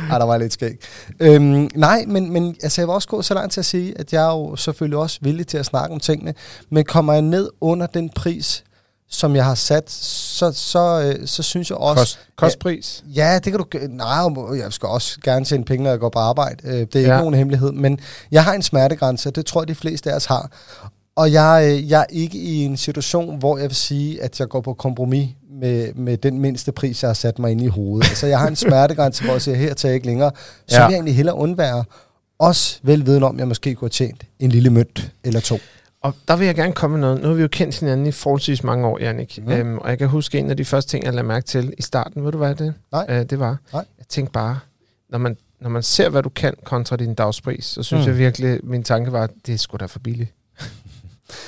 Ej, 0.12 0.18
der 0.18 0.26
var 0.26 0.38
lidt 0.38 0.54
skæg. 0.54 0.80
Øhm, 1.20 1.70
nej, 1.76 2.04
men, 2.08 2.34
men 2.34 2.56
altså, 2.64 2.82
jeg 2.82 2.88
vil 2.88 2.94
også 2.94 3.08
gå 3.08 3.22
så 3.22 3.34
langt 3.34 3.54
til 3.54 3.62
at 3.62 3.66
sige, 3.66 4.00
at 4.00 4.14
jeg 4.14 4.24
er 4.24 4.32
jo 4.32 4.56
selvfølgelig 4.56 4.98
også 4.98 5.20
villig 5.22 5.48
til 5.48 5.58
at 5.58 5.66
snakke 5.66 5.94
om 5.94 6.00
tingene, 6.00 6.34
men 6.70 6.84
kommer 6.84 7.14
jeg 7.14 7.22
ned 7.22 7.50
under 7.62 7.88
den 7.88 8.10
pris, 8.10 8.64
som 9.10 9.36
jeg 9.36 9.46
har 9.46 9.56
sat, 9.56 9.92
så, 9.92 10.52
så, 10.52 11.02
øh, 11.02 11.28
så 11.28 11.44
synes 11.44 11.70
jeg 11.70 11.78
også... 11.78 12.02
Kost, 12.02 12.20
kostpris? 12.36 13.04
Ja, 13.16 13.32
ja, 13.32 13.40
det 13.40 13.44
kan 13.44 13.60
du... 13.60 13.66
Nej, 13.90 14.58
jeg 14.58 14.74
skal 14.74 14.90
også 14.90 15.20
gerne 15.24 15.46
tjene 15.46 15.66
penge, 15.66 15.84
når 15.84 15.90
jeg 15.90 16.00
går 16.00 16.10
på 16.10 16.20
arbejde. 16.20 16.68
Øh, 16.68 16.74
det 16.74 16.96
er 16.96 17.00
ja. 17.00 17.06
ikke 17.06 17.18
nogen 17.18 17.34
hemmelighed. 17.34 17.72
Men 17.72 18.00
jeg 18.32 18.44
har 18.44 18.54
en 18.54 18.62
smertegrænse, 18.62 19.32
det 19.32 19.46
tror 19.46 19.62
jeg, 19.62 19.68
de 19.68 19.76
fleste 19.76 20.12
af 20.12 20.16
os 20.16 20.26
har. 20.26 20.52
Og 21.16 21.32
jeg, 21.32 21.68
øh, 21.70 21.90
jeg 21.90 22.02
er 22.02 22.06
ikke 22.10 22.38
i 22.38 22.64
en 22.64 22.78
situation, 22.78 23.38
hvor 23.40 23.58
jeg 23.58 23.68
vil 23.68 23.76
sige, 23.76 24.24
at 24.24 24.40
jeg 24.40 24.48
går 24.48 24.62
på 24.62 24.74
kompromis 24.74 25.30
med, 25.50 25.94
med 25.94 26.18
den 26.18 26.40
mindste 26.40 26.72
pris, 26.72 27.04
jeg 27.04 27.10
har 27.10 27.14
sat 27.14 27.40
mig 27.40 27.52
ind 27.52 27.62
i 27.62 27.68
hovedet. 27.68 28.10
altså, 28.10 28.28
jeg 28.28 28.40
har 28.40 28.48
en 28.48 28.56
smertegrænse, 28.66 29.24
hvor 29.24 29.34
jeg 29.34 29.42
siger, 29.42 29.58
her 29.58 29.74
tager 29.74 29.92
jeg 29.92 29.96
ikke 29.96 30.08
længere. 30.08 30.32
Så 30.68 30.76
ja. 30.76 30.86
vil 30.86 30.92
jeg 30.92 30.98
egentlig 30.98 31.16
hellere 31.16 31.36
undvære. 31.36 31.84
Også 32.40 32.80
velviden 32.84 33.24
om, 33.24 33.36
at 33.36 33.40
jeg 33.40 33.48
måske 33.48 33.76
kunne 33.76 33.86
have 33.86 33.90
tjent 33.90 34.24
en 34.40 34.52
lille 34.52 34.70
mønt 34.70 35.12
eller 35.24 35.40
to. 35.40 35.58
Og 36.02 36.14
der 36.28 36.36
vil 36.36 36.46
jeg 36.46 36.56
gerne 36.56 36.74
komme 36.74 36.98
med 36.98 37.02
noget. 37.02 37.22
Nu 37.22 37.28
har 37.28 37.36
vi 37.36 37.42
jo 37.42 37.48
kendt 37.48 37.80
hinanden 37.80 38.06
i 38.06 38.12
forholdsvis 38.12 38.64
mange 38.64 38.88
år, 38.88 39.00
Jannik. 39.00 39.40
Mm. 39.46 39.52
Øhm, 39.52 39.78
og 39.78 39.90
jeg 39.90 39.98
kan 39.98 40.08
huske 40.08 40.40
en 40.40 40.50
af 40.50 40.58
de 40.58 40.66
første 40.66 40.92
ting, 40.92 41.06
jeg 41.06 41.14
lagde 41.14 41.28
mærke 41.28 41.46
til 41.46 41.74
i 41.78 41.82
starten. 41.82 42.26
Ved 42.26 42.32
du, 42.32 42.38
hvad 42.38 42.56
det, 42.56 42.74
Nej. 42.92 43.06
Øh, 43.10 43.30
det 43.30 43.40
var? 43.40 43.58
Nej. 43.74 43.86
Jeg 43.98 44.06
tænkte 44.10 44.32
bare, 44.32 44.60
når 45.10 45.18
man, 45.18 45.38
når 45.62 45.70
man 45.70 45.84
ser, 45.84 46.10
hvad 46.10 46.24
du 46.24 46.30
kan 46.30 46.54
kontra 46.64 46.96
din 46.96 47.14
dagspris, 47.14 47.66
så 47.66 47.84
synes 47.84 48.06
mm. 48.06 48.12
jeg 48.12 48.18
virkelig, 48.20 48.60
min 48.64 48.84
tanke 48.84 49.12
var, 49.12 49.30
det 49.46 49.54
er 49.54 49.58
sgu 49.58 49.78
da 49.78 49.86
for 49.86 50.00
billigt. 50.00 50.32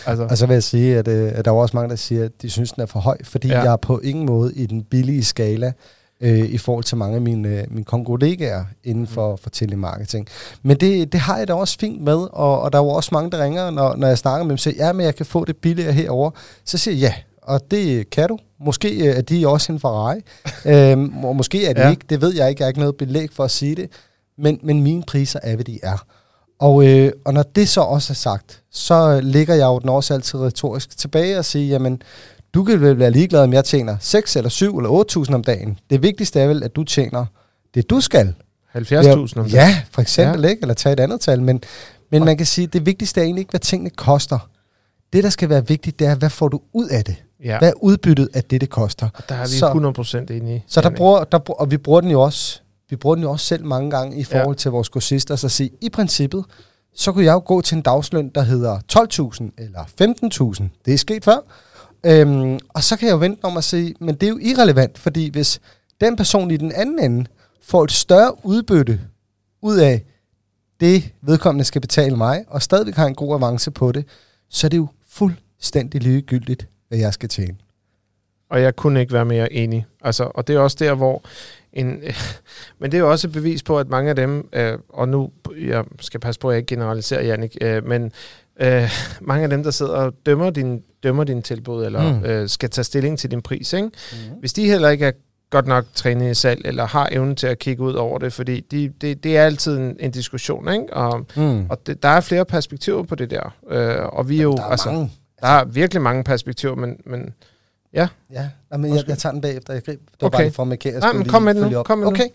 Altså. 0.05 0.27
Og 0.29 0.37
så 0.37 0.45
vil 0.45 0.53
jeg 0.53 0.63
sige, 0.63 0.97
at, 0.97 1.07
øh, 1.07 1.31
at 1.35 1.45
der 1.45 1.51
er 1.51 1.55
også 1.55 1.77
mange, 1.77 1.89
der 1.89 1.95
siger, 1.95 2.25
at 2.25 2.31
de 2.41 2.49
synes, 2.49 2.71
den 2.71 2.81
er 2.81 2.85
for 2.85 2.99
høj, 2.99 3.17
fordi 3.23 3.47
ja. 3.47 3.61
jeg 3.61 3.71
er 3.73 3.77
på 3.77 3.99
ingen 3.99 4.25
måde 4.25 4.53
i 4.55 4.65
den 4.65 4.83
billige 4.83 5.23
skala 5.23 5.73
øh, 6.21 6.39
i 6.39 6.57
forhold 6.57 6.83
til 6.83 6.97
mange 6.97 7.15
af 7.15 7.21
mine, 7.21 7.49
øh, 7.49 7.63
mine 7.69 7.85
kollegaer 7.85 8.65
inden 8.83 9.01
mm. 9.01 9.07
for, 9.07 9.35
for 9.35 9.49
telemarketing. 9.49 10.27
Men 10.63 10.77
det, 10.77 11.13
det 11.13 11.19
har 11.19 11.37
jeg 11.37 11.47
da 11.47 11.53
også 11.53 11.77
fint 11.79 12.01
med, 12.01 12.27
og, 12.33 12.61
og 12.61 12.73
der 12.73 12.79
er 12.79 12.83
jo 12.83 12.89
også 12.89 13.09
mange, 13.13 13.31
der 13.31 13.43
ringer, 13.43 13.69
når, 13.69 13.95
når 13.95 14.07
jeg 14.07 14.17
snakker 14.17 14.43
med 14.43 14.49
dem, 14.49 14.57
siger, 14.57 14.85
ja, 14.85 14.93
men 14.93 15.05
jeg 15.05 15.15
kan 15.15 15.25
få 15.25 15.45
det 15.45 15.57
billigere 15.57 15.93
herover. 15.93 16.31
Så 16.65 16.77
siger 16.77 16.95
jeg, 16.95 17.01
ja, 17.01 17.13
og 17.41 17.71
det 17.71 18.09
kan 18.09 18.29
du. 18.29 18.37
Måske 18.59 19.07
øh, 19.07 19.17
er 19.17 19.21
de 19.21 19.47
også 19.47 19.71
en 19.71 19.79
Ferrari, 19.79 20.19
øhm, 20.91 21.23
og 21.23 21.35
måske 21.35 21.65
er 21.65 21.73
de 21.73 21.81
ja. 21.81 21.89
ikke, 21.89 22.05
det 22.09 22.21
ved 22.21 22.35
jeg 22.35 22.49
ikke, 22.49 22.61
jeg 22.61 22.65
har 22.65 22.69
ikke 22.69 22.79
noget 22.79 22.95
belæg 22.95 23.29
for 23.31 23.43
at 23.43 23.51
sige 23.51 23.75
det, 23.75 23.89
men, 24.37 24.59
men 24.63 24.83
mine 24.83 25.03
priser 25.03 25.39
er, 25.43 25.55
hvad 25.55 25.65
de 25.65 25.79
er. 25.83 26.05
Og, 26.59 26.87
øh, 26.87 27.11
og 27.25 27.33
når 27.33 27.43
det 27.43 27.69
så 27.69 27.81
også 27.81 28.13
er 28.13 28.15
sagt, 28.15 28.61
så 28.71 29.19
ligger 29.23 29.55
jeg 29.55 29.65
jo 29.65 29.79
den 29.79 29.89
også 29.89 30.13
altid 30.13 30.39
retorisk 30.39 30.97
tilbage 30.97 31.37
og 31.37 31.45
siger, 31.45 31.67
jamen, 31.67 32.01
du 32.53 32.63
kan 32.63 32.81
vel 32.81 32.99
være 32.99 33.11
ligeglad, 33.11 33.43
om 33.43 33.53
jeg 33.53 33.65
tjener 33.65 33.97
6 33.99 34.35
eller 34.35 34.49
7 34.49 34.77
eller 34.77 35.25
8.000 35.27 35.33
om 35.33 35.43
dagen. 35.43 35.79
Det 35.89 36.03
vigtigste 36.03 36.39
er 36.39 36.47
vel, 36.47 36.63
at 36.63 36.75
du 36.75 36.83
tjener 36.83 37.25
det, 37.73 37.89
du 37.89 38.01
skal. 38.01 38.33
70.000 38.75 38.79
om 38.79 39.27
dagen? 39.35 39.49
Ja, 39.51 39.81
for 39.91 40.01
eksempel, 40.01 40.41
ja. 40.41 40.47
ikke? 40.47 40.61
Eller 40.61 40.73
tage 40.73 40.93
et 40.93 40.99
andet 40.99 41.21
tal. 41.21 41.41
Men, 41.41 41.63
men 42.11 42.25
man 42.25 42.37
kan 42.37 42.45
sige, 42.45 42.67
at 42.67 42.73
det 42.73 42.85
vigtigste 42.85 43.21
er 43.21 43.23
egentlig 43.23 43.41
ikke, 43.41 43.51
hvad 43.51 43.59
tingene 43.59 43.89
koster. 43.89 44.49
Det, 45.13 45.23
der 45.23 45.29
skal 45.29 45.49
være 45.49 45.67
vigtigt, 45.67 45.99
det 45.99 46.07
er, 46.07 46.15
hvad 46.15 46.29
får 46.29 46.47
du 46.47 46.61
ud 46.73 46.87
af 46.87 47.03
det? 47.03 47.15
Ja. 47.43 47.57
Hvad 47.57 47.69
er 47.69 47.73
udbyttet 47.81 48.29
af 48.33 48.43
det, 48.43 48.61
det 48.61 48.69
koster? 48.69 49.09
Og 49.13 49.23
der 49.29 49.35
er 49.35 49.43
vi 49.43 49.47
så, 49.47 50.25
100% 50.29 50.33
enige. 50.33 50.63
Så 50.67 50.81
der 50.81 50.89
bruger, 50.89 51.23
der, 51.23 51.39
og 51.49 51.71
vi 51.71 51.77
bruger 51.77 52.01
den 52.01 52.11
jo 52.11 52.21
også 52.21 52.61
vi 52.89 52.95
bruger 52.95 53.15
den 53.15 53.23
jo 53.23 53.31
også 53.31 53.45
selv 53.45 53.65
mange 53.65 53.91
gange 53.91 54.17
i 54.17 54.23
forhold 54.23 54.55
ja. 54.55 54.59
til 54.59 54.71
vores 54.71 54.89
kursister, 54.89 55.35
så 55.35 55.47
at 55.47 55.51
sige, 55.51 55.69
i 55.81 55.89
princippet, 55.89 56.45
så 56.93 57.11
kunne 57.11 57.25
jeg 57.25 57.33
jo 57.33 57.41
gå 57.45 57.61
til 57.61 57.75
en 57.75 57.81
dagsløn, 57.81 58.29
der 58.29 58.41
hedder 58.41 58.79
12.000 58.93 59.63
eller 59.63 59.83
15.000. 60.61 60.63
Det 60.85 60.93
er 60.93 60.97
sket 60.97 61.23
før. 61.25 61.37
Øhm, 62.05 62.59
og 62.69 62.83
så 62.83 62.97
kan 62.97 63.07
jeg 63.07 63.13
jo 63.13 63.17
vente 63.17 63.45
om 63.45 63.57
at 63.57 63.63
sige, 63.63 63.95
men 63.99 64.15
det 64.15 64.23
er 64.23 64.29
jo 64.29 64.39
irrelevant, 64.41 64.97
fordi 64.97 65.29
hvis 65.29 65.61
den 66.01 66.15
person 66.15 66.51
i 66.51 66.57
den 66.57 66.71
anden 66.71 66.99
ende 66.99 67.25
får 67.61 67.83
et 67.83 67.91
større 67.91 68.45
udbytte 68.45 68.99
ud 69.61 69.77
af 69.77 70.03
det, 70.79 71.13
vedkommende 71.21 71.65
skal 71.65 71.81
betale 71.81 72.15
mig, 72.15 72.45
og 72.47 72.61
stadigvæk 72.61 72.95
har 72.95 73.05
en 73.05 73.15
god 73.15 73.35
avance 73.35 73.71
på 73.71 73.91
det, 73.91 74.05
så 74.49 74.67
er 74.67 74.69
det 74.69 74.77
jo 74.77 74.87
fuldstændig 75.09 76.01
ligegyldigt, 76.01 76.67
hvad 76.87 76.97
jeg 76.97 77.13
skal 77.13 77.29
tjene. 77.29 77.57
Og 78.49 78.61
jeg 78.61 78.75
kunne 78.75 78.99
ikke 78.99 79.13
være 79.13 79.25
mere 79.25 79.53
enig. 79.53 79.85
Altså, 80.01 80.31
og 80.35 80.47
det 80.47 80.55
er 80.55 80.59
også 80.59 80.77
der, 80.79 80.93
hvor 80.93 81.23
en, 81.73 82.01
men 82.79 82.91
det 82.91 82.97
er 82.97 83.01
jo 83.01 83.11
også 83.11 83.27
et 83.27 83.33
bevis 83.33 83.63
på, 83.63 83.79
at 83.79 83.89
mange 83.89 84.09
af 84.09 84.15
dem, 84.15 84.49
øh, 84.53 84.77
og 84.89 85.09
nu, 85.09 85.31
jeg 85.59 85.85
skal 85.99 86.19
passe 86.19 86.39
på, 86.39 86.49
at 86.49 86.53
jeg 86.53 86.57
ikke 86.57 86.75
generaliserer, 86.75 87.23
Jannik, 87.23 87.57
øh, 87.61 87.87
men 87.87 88.11
øh, 88.61 88.91
mange 89.21 89.43
af 89.43 89.49
dem, 89.49 89.63
der 89.63 89.71
sidder 89.71 89.93
og 89.93 90.13
dømmer 90.25 90.49
din, 90.49 90.83
dømmer 91.03 91.23
din 91.23 91.41
tilbud, 91.41 91.85
eller 91.85 92.19
mm. 92.19 92.25
øh, 92.25 92.49
skal 92.49 92.69
tage 92.69 92.85
stilling 92.85 93.19
til 93.19 93.31
din 93.31 93.41
pris, 93.41 93.73
ikke? 93.73 93.85
Mm. 93.87 94.39
hvis 94.39 94.53
de 94.53 94.65
heller 94.65 94.89
ikke 94.89 95.05
er 95.05 95.11
godt 95.49 95.67
nok 95.67 95.85
trænet 95.95 96.31
i 96.31 96.33
salg, 96.33 96.61
eller 96.65 96.85
har 96.85 97.09
evnen 97.11 97.35
til 97.35 97.47
at 97.47 97.59
kigge 97.59 97.83
ud 97.83 97.93
over 97.93 98.17
det, 98.19 98.33
fordi 98.33 98.59
de, 98.59 98.89
det, 99.01 99.23
det 99.23 99.37
er 99.37 99.43
altid 99.43 99.77
en, 99.77 99.95
en 99.99 100.11
diskussion, 100.11 100.73
ikke? 100.73 100.93
og, 100.93 101.25
mm. 101.35 101.65
og 101.69 101.87
det, 101.87 102.03
der 102.03 102.09
er 102.09 102.21
flere 102.21 102.45
perspektiver 102.45 103.03
på 103.03 103.15
det 103.15 103.31
der, 103.31 103.55
øh, 103.69 104.05
og 104.05 104.29
vi 104.29 104.39
er 104.39 104.43
jo, 104.43 104.53
der 104.53 104.63
er 104.63 104.65
altså, 104.65 104.91
mange. 104.91 105.11
der 105.41 105.47
er 105.47 105.65
virkelig 105.65 106.01
mange 106.01 106.23
perspektiver, 106.23 106.75
men, 106.75 106.97
men 107.05 107.33
ja. 107.97 108.49
Ja, 108.71 108.77
men 108.77 108.95
jeg, 108.95 109.03
jeg 109.07 109.17
tager 109.17 109.33
den 109.33 109.41
bagefter. 109.41 109.73
Jeg 109.73 109.83
greb, 109.83 109.99
det 109.99 110.21
var 110.21 110.27
okay. 110.27 110.43
bare 110.43 110.51
for 110.51 110.63
at 110.63 110.67
markere. 110.67 110.99
Nej, 110.99 111.13
men 111.13 111.25
kom 111.25 111.41
med 111.41 111.53
nu. 111.53 111.83
Kom 111.83 111.97
med 111.97 112.07
okay. 112.07 112.27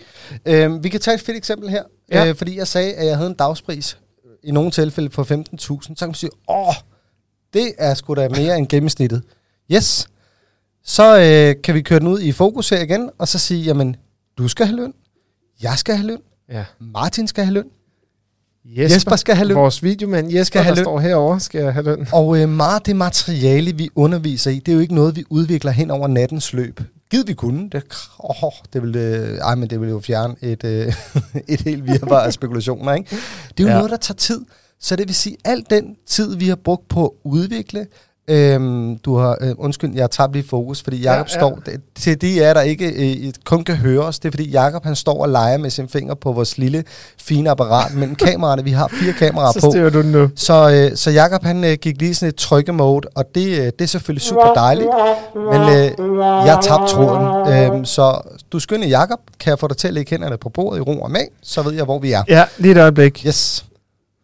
Øhm, 0.47 0.85
vi 0.85 0.89
kan 0.89 1.01
tage 1.01 1.15
et 1.15 1.21
fedt 1.21 1.37
eksempel 1.37 1.69
her, 1.69 1.83
ja. 2.11 2.29
øh, 2.29 2.35
fordi 2.35 2.59
jeg 2.59 2.69
sagde, 2.69 2.95
at 2.95 3.07
jeg 3.07 3.17
havde 3.17 3.31
en 3.31 3.37
dagspris 3.37 3.99
i 4.43 4.51
nogle 4.51 4.71
tilfælde 4.71 5.09
på 5.09 5.23
15.000, 5.23 5.27
så 5.59 5.95
kan 5.99 6.09
man 6.09 6.15
sige, 6.15 6.31
åh, 6.49 6.75
det 7.53 7.73
er 7.79 7.95
sgu 7.95 8.15
da 8.15 8.29
mere 8.29 8.59
end 8.59 8.67
gennemsnittet. 8.67 9.23
Yes. 9.73 10.09
Så 10.85 11.19
øh, 11.19 11.63
kan 11.63 11.75
vi 11.75 11.83
køre 11.83 11.99
den 11.99 12.07
ud 12.07 12.21
i 12.21 12.33
fokus 12.33 12.71
her 12.71 12.81
igen, 12.81 13.11
og 13.19 13.29
så 13.29 13.39
sige, 13.39 13.63
jamen, 13.63 13.97
du 14.39 14.49
skal 14.49 14.67
have 14.67 14.77
løn, 14.77 14.95
jeg 15.63 15.75
skal 15.77 15.95
have 15.95 16.07
løn, 16.07 16.21
ja. 16.49 16.65
Martin 16.79 17.29
skal 17.29 17.45
have 17.45 17.55
løn, 17.55 17.71
Jesper, 18.65 18.95
Jesper 18.95 19.17
skal 19.17 19.35
have 19.35 19.49
løn. 19.49 19.57
Vores 19.57 19.83
videomand 19.83 20.27
Jesper, 20.27 20.45
skal 20.45 20.63
have 20.63 20.71
der 20.71 20.77
løn. 20.77 20.85
står 20.85 21.01
herovre, 21.01 21.41
skal 21.41 21.73
have 21.73 21.85
løn. 21.85 22.09
Og 22.13 22.41
øh, 22.41 22.49
meget 22.49 22.87
det 22.87 22.97
materiale, 22.97 23.77
vi 23.77 23.89
underviser 23.95 24.51
i, 24.51 24.59
det 24.59 24.69
er 24.69 24.73
jo 24.73 24.81
ikke 24.81 24.95
noget, 24.95 25.17
vi 25.17 25.25
udvikler 25.31 25.71
hen 25.71 25.91
over 25.91 26.09
nattens 26.09 26.53
løb. 26.53 26.81
Gid 27.11 27.25
vi 27.25 27.35
kunne. 27.35 27.71
Det, 27.71 27.85
oh, 28.19 28.53
det 28.73 28.83
ville, 28.83 29.01
øh, 29.01 29.39
ej, 29.39 29.55
men 29.55 29.71
det 29.71 29.81
ville 29.81 29.93
jo 29.93 30.01
fjerne 30.01 30.35
et, 30.41 30.65
øh, 30.65 30.93
et 31.49 31.61
helt 31.61 31.87
virvar 31.87 32.21
af 32.21 32.33
spekulationer. 32.33 32.95
Ikke? 32.95 33.17
Det 33.59 33.61
er 33.61 33.65
jo 33.65 33.71
ja. 33.71 33.77
noget, 33.77 33.91
der 33.91 33.97
tager 33.97 34.17
tid. 34.17 34.41
Så 34.81 34.97
det 34.97 35.09
vil 35.09 35.15
sige, 35.15 35.37
al 35.45 35.65
den 35.71 35.97
tid, 36.07 36.37
vi 36.37 36.49
har 36.49 36.57
brugt 36.57 36.89
på 36.89 37.05
at 37.07 37.11
udvikle, 37.25 37.87
Øhm, 38.29 38.99
du 38.99 39.17
har, 39.17 39.39
øh, 39.41 39.55
undskyld, 39.59 39.95
jeg 39.95 40.11
tager 40.11 40.33
lige 40.33 40.49
fokus, 40.49 40.83
fordi 40.83 40.97
Jakob 41.03 41.27
ja, 41.29 41.33
ja. 41.35 41.39
står, 41.39 41.59
det, 41.67 41.81
til 41.95 42.21
de 42.21 42.43
er 42.43 42.55
der 42.55 42.61
ikke 42.61 42.87
øh, 43.27 43.33
kun 43.45 43.65
kan 43.65 43.77
høre 43.77 44.01
os, 44.01 44.19
det 44.19 44.29
er 44.29 44.33
fordi 44.33 44.51
Jakob 44.51 44.85
han 44.85 44.97
står 44.97 45.23
og 45.23 45.29
leger 45.29 45.59
med 45.59 45.71
sin 45.71 45.89
finger 45.89 46.15
på 46.15 46.33
vores 46.33 46.59
lille, 46.59 46.85
fine 47.19 47.51
apparat 47.51 47.95
mellem 47.95 48.15
kameraerne. 48.27 48.65
Vi 48.65 48.71
har 48.71 48.89
fire 48.89 49.13
kameraer 49.13 49.53
så 49.53 49.61
på. 49.61 49.91
du 49.91 50.03
nu. 50.03 50.31
Så, 50.37 50.71
øh, 50.71 50.97
så 50.97 51.11
Jakob 51.11 51.45
han 51.45 51.65
øh, 51.65 51.73
gik 51.73 52.01
lige 52.01 52.15
sådan 52.15 52.29
et 52.29 52.37
trykke 52.37 52.73
mode, 52.73 53.09
og 53.15 53.25
det, 53.35 53.47
øh, 53.47 53.65
det 53.65 53.81
er 53.81 53.87
selvfølgelig 53.87 54.23
super 54.23 54.53
dejligt, 54.55 54.91
men 55.35 55.61
øh, 55.61 56.09
jeg 56.47 56.59
tabte 56.63 56.87
tråden. 56.87 57.53
Øhm, 57.55 57.85
så 57.85 58.21
du 58.53 58.59
skønne 58.59 58.87
Jakob, 58.87 59.21
kan 59.41 59.51
jeg 59.51 59.59
få 59.59 59.69
dig 59.69 59.77
til 59.77 59.89
at 59.89 59.95
lægge 59.95 60.11
hænderne 60.11 60.37
på 60.37 60.49
bordet 60.49 60.79
i 60.79 60.81
ro 60.81 61.01
og 61.01 61.11
mag, 61.11 61.29
så 61.43 61.63
ved 61.63 61.73
jeg, 61.73 61.85
hvor 61.85 61.99
vi 61.99 62.13
er. 62.13 62.23
Ja, 62.29 62.45
lige 62.59 62.73
et 62.73 62.79
øjeblik. 62.79 63.27
Yes. 63.27 63.65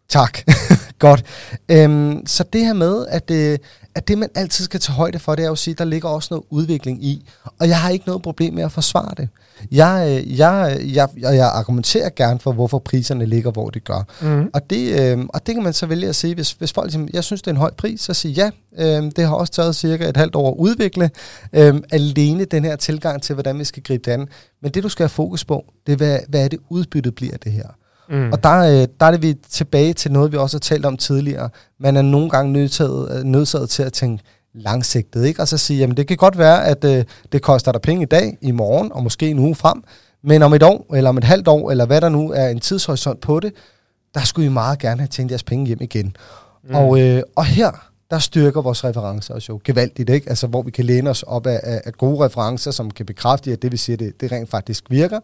Tak. 0.09 0.37
Godt. 0.99 1.25
Øhm, 1.69 2.25
så 2.25 2.43
det 2.53 2.65
her 2.65 2.73
med, 2.73 3.05
at, 3.07 3.31
øh, 3.31 3.57
at 3.95 4.07
det 4.07 4.17
man 4.17 4.29
altid 4.35 4.65
skal 4.65 4.79
tage 4.79 4.95
højde 4.95 5.19
for, 5.19 5.35
det 5.35 5.43
er 5.43 5.47
jo 5.47 5.51
at 5.51 5.57
sige, 5.57 5.71
at 5.71 5.77
der 5.77 5.85
ligger 5.85 6.09
også 6.09 6.27
noget 6.31 6.45
udvikling 6.49 7.03
i. 7.03 7.29
Og 7.59 7.67
jeg 7.67 7.79
har 7.79 7.89
ikke 7.89 8.05
noget 8.07 8.21
problem 8.21 8.53
med 8.53 8.63
at 8.63 8.71
forsvare 8.71 9.13
det. 9.17 9.29
Jeg, 9.71 10.05
øh, 10.09 10.39
jeg, 10.39 10.79
jeg, 10.85 11.09
jeg, 11.17 11.35
jeg 11.35 11.51
argumenterer 11.53 12.09
gerne 12.15 12.39
for, 12.39 12.51
hvorfor 12.51 12.79
priserne 12.79 13.25
ligger, 13.25 13.51
hvor 13.51 13.69
de 13.69 13.79
gør. 13.79 14.03
Mm. 14.21 14.49
Og, 14.53 14.69
det, 14.69 15.01
øh, 15.01 15.25
og 15.29 15.47
det 15.47 15.55
kan 15.55 15.63
man 15.63 15.73
så 15.73 15.85
vælge 15.85 16.09
at 16.09 16.15
sige, 16.15 16.35
hvis, 16.35 16.51
hvis 16.51 16.73
folk 16.73 16.91
siger, 16.91 17.07
jeg 17.13 17.23
synes, 17.23 17.41
det 17.41 17.47
er 17.47 17.51
en 17.51 17.57
høj 17.57 17.71
pris, 17.77 18.01
så 18.01 18.13
sige 18.13 18.31
ja. 18.31 18.49
Øh, 18.77 19.11
det 19.15 19.27
har 19.27 19.35
også 19.35 19.53
taget 19.53 19.75
cirka 19.75 20.09
et 20.09 20.17
halvt 20.17 20.35
år 20.35 20.51
at 20.51 20.55
udvikle 20.57 21.09
øh, 21.53 21.75
alene 21.91 22.45
den 22.45 22.65
her 22.65 22.75
tilgang 22.75 23.21
til, 23.21 23.33
hvordan 23.33 23.59
vi 23.59 23.63
skal 23.63 23.83
gribe 23.83 24.03
det 24.05 24.11
an. 24.11 24.27
Men 24.61 24.71
det, 24.71 24.83
du 24.83 24.89
skal 24.89 25.03
have 25.03 25.09
fokus 25.09 25.45
på, 25.45 25.65
det 25.87 25.93
er, 25.93 25.97
hvad, 25.97 26.19
hvad 26.27 26.43
er 26.43 26.47
det 26.47 26.59
udbyttet 26.69 27.15
bliver 27.15 27.37
det 27.37 27.51
her. 27.51 27.69
Mm. 28.09 28.31
Og 28.31 28.43
der, 28.43 28.59
øh, 28.59 28.87
der 28.99 29.05
er 29.05 29.11
det 29.11 29.21
vi 29.21 29.33
tilbage 29.49 29.93
til 29.93 30.11
noget, 30.11 30.31
vi 30.31 30.37
også 30.37 30.57
har 30.57 30.59
talt 30.59 30.85
om 30.85 30.97
tidligere. 30.97 31.49
Man 31.79 31.97
er 31.97 32.01
nogle 32.01 32.29
gange 32.29 32.53
nødsaget, 32.53 33.17
øh, 33.17 33.23
nødsaget 33.23 33.69
til 33.69 33.83
at 33.83 33.93
tænke 33.93 34.23
langsigtet, 34.53 35.25
ikke? 35.25 35.41
og 35.41 35.47
så 35.47 35.57
sige, 35.57 35.79
jamen 35.79 35.97
det 35.97 36.07
kan 36.07 36.17
godt 36.17 36.37
være, 36.37 36.65
at 36.65 36.83
øh, 36.83 37.03
det 37.31 37.41
koster 37.41 37.71
dig 37.71 37.81
penge 37.81 38.03
i 38.03 38.05
dag, 38.05 38.37
i 38.41 38.51
morgen, 38.51 38.91
og 38.91 39.03
måske 39.03 39.29
en 39.29 39.39
uge 39.39 39.55
frem, 39.55 39.83
men 40.23 40.43
om 40.43 40.53
et 40.53 40.63
år, 40.63 40.95
eller 40.95 41.09
om 41.09 41.17
et 41.17 41.23
halvt 41.23 41.47
år, 41.47 41.71
eller 41.71 41.85
hvad 41.85 42.01
der 42.01 42.09
nu 42.09 42.31
er 42.31 42.47
en 42.47 42.59
tidshorisont 42.59 43.21
på 43.21 43.39
det, 43.39 43.53
der 44.13 44.21
skulle 44.21 44.45
I 44.45 44.49
meget 44.49 44.79
gerne 44.79 45.01
have 45.01 45.07
tjent 45.07 45.31
jeres 45.31 45.43
penge 45.43 45.67
hjem 45.67 45.81
igen. 45.81 46.15
Mm. 46.63 46.75
Og, 46.75 47.01
øh, 47.01 47.23
og 47.35 47.45
her, 47.45 47.71
der 48.09 48.19
styrker 48.19 48.61
vores 48.61 48.83
referencer 48.83 49.33
også 49.33 49.51
jo 49.51 49.61
gevaldigt, 49.63 50.09
ikke? 50.09 50.29
Altså, 50.29 50.47
hvor 50.47 50.61
vi 50.61 50.71
kan 50.71 50.85
læne 50.85 51.09
os 51.09 51.23
op 51.23 51.47
af, 51.47 51.59
af, 51.63 51.81
af 51.85 51.93
gode 51.93 52.25
referencer, 52.25 52.71
som 52.71 52.91
kan 52.91 53.05
bekræfte, 53.05 53.51
at 53.51 53.61
det 53.61 53.71
vi 53.71 53.77
siger, 53.77 53.97
det, 53.97 54.21
det 54.21 54.31
rent 54.31 54.49
faktisk 54.49 54.83
virker. 54.89 55.19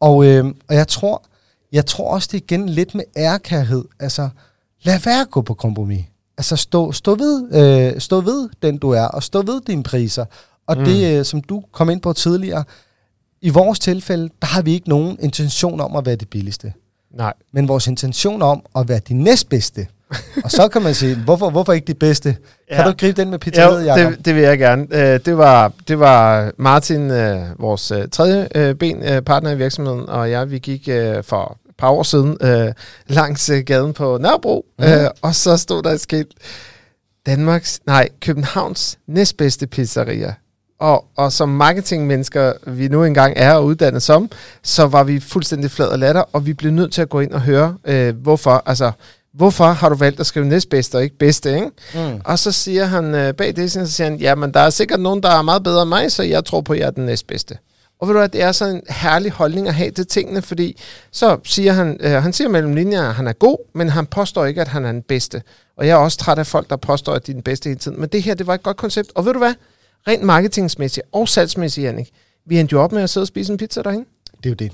Og, 0.00 0.24
øh, 0.26 0.44
og 0.68 0.74
jeg 0.74 0.88
tror, 0.88 1.24
jeg 1.74 1.86
tror 1.86 2.10
også, 2.10 2.28
det 2.32 2.38
er 2.38 2.42
igen 2.42 2.68
lidt 2.68 2.94
med 2.94 3.04
ærkærhed. 3.16 3.84
Altså, 4.00 4.28
lad 4.82 4.98
være 5.04 5.20
at 5.20 5.30
gå 5.30 5.42
på 5.42 5.54
kompromis. 5.54 6.04
Altså, 6.38 6.56
stå, 6.56 6.92
stå, 6.92 7.14
ved, 7.14 7.54
øh, 7.54 8.00
stå 8.00 8.20
ved 8.20 8.48
den, 8.62 8.78
du 8.78 8.90
er, 8.90 9.04
og 9.04 9.22
stå 9.22 9.42
ved 9.42 9.60
dine 9.66 9.82
priser. 9.82 10.24
Og 10.66 10.78
mm. 10.78 10.84
det, 10.84 11.18
øh, 11.18 11.24
som 11.24 11.42
du 11.42 11.62
kom 11.72 11.90
ind 11.90 12.00
på 12.00 12.12
tidligere, 12.12 12.64
i 13.42 13.48
vores 13.48 13.78
tilfælde, 13.78 14.28
der 14.40 14.46
har 14.46 14.62
vi 14.62 14.72
ikke 14.72 14.88
nogen 14.88 15.16
intention 15.20 15.80
om 15.80 15.96
at 15.96 16.06
være 16.06 16.16
det 16.16 16.28
billigste. 16.28 16.72
Nej. 17.14 17.32
Men 17.52 17.68
vores 17.68 17.86
intention 17.86 18.42
om 18.42 18.62
at 18.76 18.88
være 18.88 19.00
de 19.08 19.14
næstbedste. 19.14 19.86
og 20.44 20.50
så 20.50 20.68
kan 20.68 20.82
man 20.82 20.94
sige, 20.94 21.16
hvorfor, 21.24 21.50
hvorfor 21.50 21.72
ikke 21.72 21.86
de 21.86 21.94
bedste? 21.94 22.36
Ja. 22.70 22.76
Kan 22.76 22.86
du 22.86 22.92
gribe 22.98 23.20
den 23.20 23.30
med 23.30 23.38
pizzeriet, 23.38 23.86
Jacob? 23.86 24.12
det, 24.12 24.24
det 24.24 24.34
vil 24.34 24.42
jeg 24.42 24.58
gerne. 24.58 24.82
Uh, 24.82 25.24
det, 25.24 25.38
var, 25.38 25.72
det 25.88 25.98
var 25.98 26.52
Martin, 26.58 27.10
uh, 27.10 27.60
vores 27.60 27.92
uh, 27.92 27.98
tredje 28.12 28.70
uh, 28.70 28.76
ben 28.78 28.98
uh, 28.98 29.20
partner 29.20 29.50
i 29.50 29.56
virksomheden, 29.56 30.08
og 30.08 30.30
jeg, 30.30 30.50
vi 30.50 30.58
gik 30.58 30.88
uh, 30.88 31.24
for 31.24 31.58
par 31.78 31.88
år 31.88 32.02
siden 32.02 32.36
øh, 32.40 32.72
langs 33.06 33.50
øh, 33.50 33.64
gaden 33.64 33.92
på 33.92 34.18
Nørrebro, 34.18 34.66
mm. 34.78 34.84
øh, 34.84 35.10
og 35.22 35.34
så 35.34 35.56
stod 35.56 35.82
der 35.82 35.90
et 35.90 36.00
skilt, 36.00 36.32
Danmarks, 37.26 37.80
nej, 37.86 38.08
Københavns 38.20 38.98
næstbedste 39.06 39.66
pizzeria. 39.66 40.34
Og, 40.78 41.04
og 41.16 41.32
som 41.32 41.48
marketingmennesker, 41.48 42.52
vi 42.66 42.88
nu 42.88 43.04
engang 43.04 43.34
er 43.36 43.58
uddannet 43.58 44.02
som, 44.02 44.30
så 44.62 44.86
var 44.86 45.04
vi 45.04 45.20
fuldstændig 45.20 45.70
flad 45.70 45.88
og 45.88 45.98
latter, 45.98 46.24
og 46.32 46.46
vi 46.46 46.52
blev 46.52 46.72
nødt 46.72 46.92
til 46.92 47.02
at 47.02 47.08
gå 47.08 47.20
ind 47.20 47.32
og 47.32 47.40
høre, 47.40 47.76
øh, 47.84 48.16
hvorfor. 48.16 48.62
Altså, 48.66 48.92
hvorfor 49.34 49.64
har 49.64 49.88
du 49.88 49.94
valgt 49.94 50.20
at 50.20 50.26
skrive 50.26 50.46
næstbedste 50.46 50.96
og 50.96 51.02
ikke 51.02 51.18
bedste, 51.18 51.54
ikke? 51.54 51.70
Mm. 51.94 52.20
Og 52.24 52.38
så 52.38 52.52
siger 52.52 52.84
han 52.84 53.14
øh, 53.14 53.34
bag 53.34 53.56
det, 53.56 53.72
så 53.72 53.86
siger 53.86 54.10
han, 54.10 54.18
jamen 54.18 54.54
der 54.54 54.60
er 54.60 54.70
sikkert 54.70 55.00
nogen, 55.00 55.22
der 55.22 55.30
er 55.30 55.42
meget 55.42 55.62
bedre 55.62 55.82
end 55.82 55.88
mig, 55.88 56.12
så 56.12 56.22
jeg 56.22 56.44
tror 56.44 56.60
på, 56.60 56.72
at 56.72 56.78
jeg 56.78 56.86
er 56.86 56.90
den 56.90 57.06
næstbedste. 57.06 57.58
Og 57.98 58.08
ved 58.08 58.14
du 58.14 58.18
hvad, 58.18 58.28
det 58.28 58.42
er 58.42 58.52
sådan 58.52 58.74
en 58.74 58.82
herlig 58.88 59.32
holdning 59.32 59.68
at 59.68 59.74
have 59.74 59.90
til 59.90 60.06
tingene, 60.06 60.42
fordi 60.42 60.80
så 61.10 61.38
siger 61.44 61.72
han, 61.72 61.96
øh, 62.00 62.10
han 62.10 62.32
siger 62.32 62.48
mellem 62.48 62.74
linjer, 62.74 63.02
at 63.08 63.14
han 63.14 63.26
er 63.26 63.32
god, 63.32 63.58
men 63.74 63.88
han 63.88 64.06
påstår 64.06 64.44
ikke, 64.44 64.60
at 64.60 64.68
han 64.68 64.84
er 64.84 64.92
den 64.92 65.02
bedste. 65.02 65.42
Og 65.76 65.86
jeg 65.86 65.92
er 65.92 65.96
også 65.96 66.18
træt 66.18 66.38
af 66.38 66.46
folk, 66.46 66.70
der 66.70 66.76
påstår, 66.76 67.12
at 67.12 67.26
de 67.26 67.32
er 67.32 67.34
den 67.34 67.42
bedste 67.42 67.68
hele 67.68 67.78
tiden. 67.78 68.00
Men 68.00 68.08
det 68.08 68.22
her, 68.22 68.34
det 68.34 68.46
var 68.46 68.54
et 68.54 68.62
godt 68.62 68.76
koncept. 68.76 69.12
Og 69.14 69.24
ved 69.26 69.32
du 69.32 69.38
hvad, 69.38 69.54
rent 70.08 70.22
marketingsmæssigt 70.22 71.06
og 71.12 71.28
salgsmæssigt, 71.28 71.84
Jannik, 71.84 72.10
vi 72.46 72.60
endte 72.60 72.72
jo 72.72 72.82
op 72.82 72.92
med 72.92 73.02
at 73.02 73.10
sidde 73.10 73.24
og 73.24 73.28
spise 73.28 73.52
en 73.52 73.58
pizza 73.58 73.82
derhen. 73.82 74.06
Det 74.36 74.46
er 74.46 74.50
jo 74.50 74.54
det. 74.54 74.72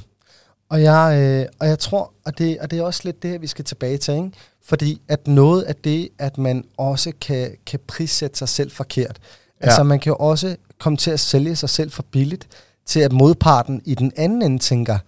Og 0.69 0.83
jeg, 0.83 1.19
øh, 1.21 1.47
og 1.59 1.69
jeg 1.69 1.79
tror, 1.79 2.13
og 2.25 2.39
det, 2.39 2.59
og 2.59 2.71
det 2.71 2.79
er 2.79 2.83
også 2.83 3.01
lidt 3.05 3.23
det 3.23 3.31
her, 3.31 3.39
vi 3.39 3.47
skal 3.47 3.65
tilbage 3.65 3.99
til, 3.99 4.15
ikke? 4.15 4.31
fordi 4.65 5.01
at 5.09 5.27
noget 5.27 5.63
af 5.63 5.75
det, 5.75 6.09
at 6.19 6.39
man 6.39 6.65
også 6.77 7.13
kan, 7.21 7.57
kan 7.67 7.81
prissætte 7.87 8.39
sig 8.39 8.49
selv 8.49 8.71
forkert. 8.71 9.19
Ja. 9.61 9.67
Altså 9.67 9.83
man 9.83 10.01
kan 10.01 10.11
jo 10.11 10.17
også 10.17 10.57
komme 10.79 10.97
til 10.97 11.11
at 11.11 11.21
sælge 11.21 11.57
sig 11.57 11.69
selv 11.69 11.91
for 11.91 12.03
billigt 12.03 12.49
til 12.91 13.01
at 13.01 13.13
modparten 13.13 13.83
i 13.85 13.95
den 13.95 14.13
anden 14.17 14.43
ende 14.43 14.59
tænker, 14.59 14.99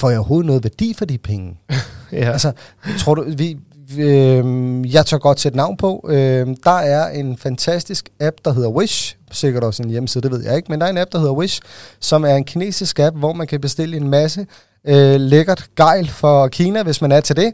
får 0.00 0.10
jeg 0.10 0.18
overhovedet 0.18 0.46
noget 0.46 0.64
værdi 0.64 0.94
for 0.98 1.04
de 1.04 1.18
penge? 1.18 1.58
ja. 2.12 2.32
Altså, 2.32 2.52
tror 2.98 3.14
du, 3.14 3.24
vi, 3.36 3.58
øh, 3.98 4.94
jeg 4.94 5.06
tør 5.06 5.18
godt 5.18 5.40
sætte 5.40 5.56
navn 5.56 5.76
på. 5.76 6.06
Øh, 6.08 6.46
der 6.64 6.78
er 6.78 7.08
en 7.08 7.36
fantastisk 7.36 8.08
app, 8.20 8.36
der 8.44 8.52
hedder 8.52 8.68
Wish. 8.68 9.16
Sikkert 9.30 9.64
også 9.64 9.82
en 9.82 9.90
hjemmeside, 9.90 10.22
det 10.22 10.30
ved 10.30 10.44
jeg 10.44 10.56
ikke. 10.56 10.70
Men 10.70 10.80
der 10.80 10.86
er 10.86 10.90
en 10.90 10.98
app, 10.98 11.12
der 11.12 11.18
hedder 11.18 11.32
Wish, 11.32 11.60
som 12.00 12.24
er 12.24 12.34
en 12.34 12.44
kinesisk 12.44 12.98
app, 12.98 13.16
hvor 13.16 13.32
man 13.32 13.46
kan 13.46 13.60
bestille 13.60 13.96
en 13.96 14.08
masse 14.08 14.46
øh, 14.86 15.20
lækkert 15.20 15.66
gejl 15.76 16.08
for 16.08 16.48
Kina, 16.48 16.82
hvis 16.82 17.00
man 17.00 17.12
er 17.12 17.20
til 17.20 17.36
det. 17.36 17.52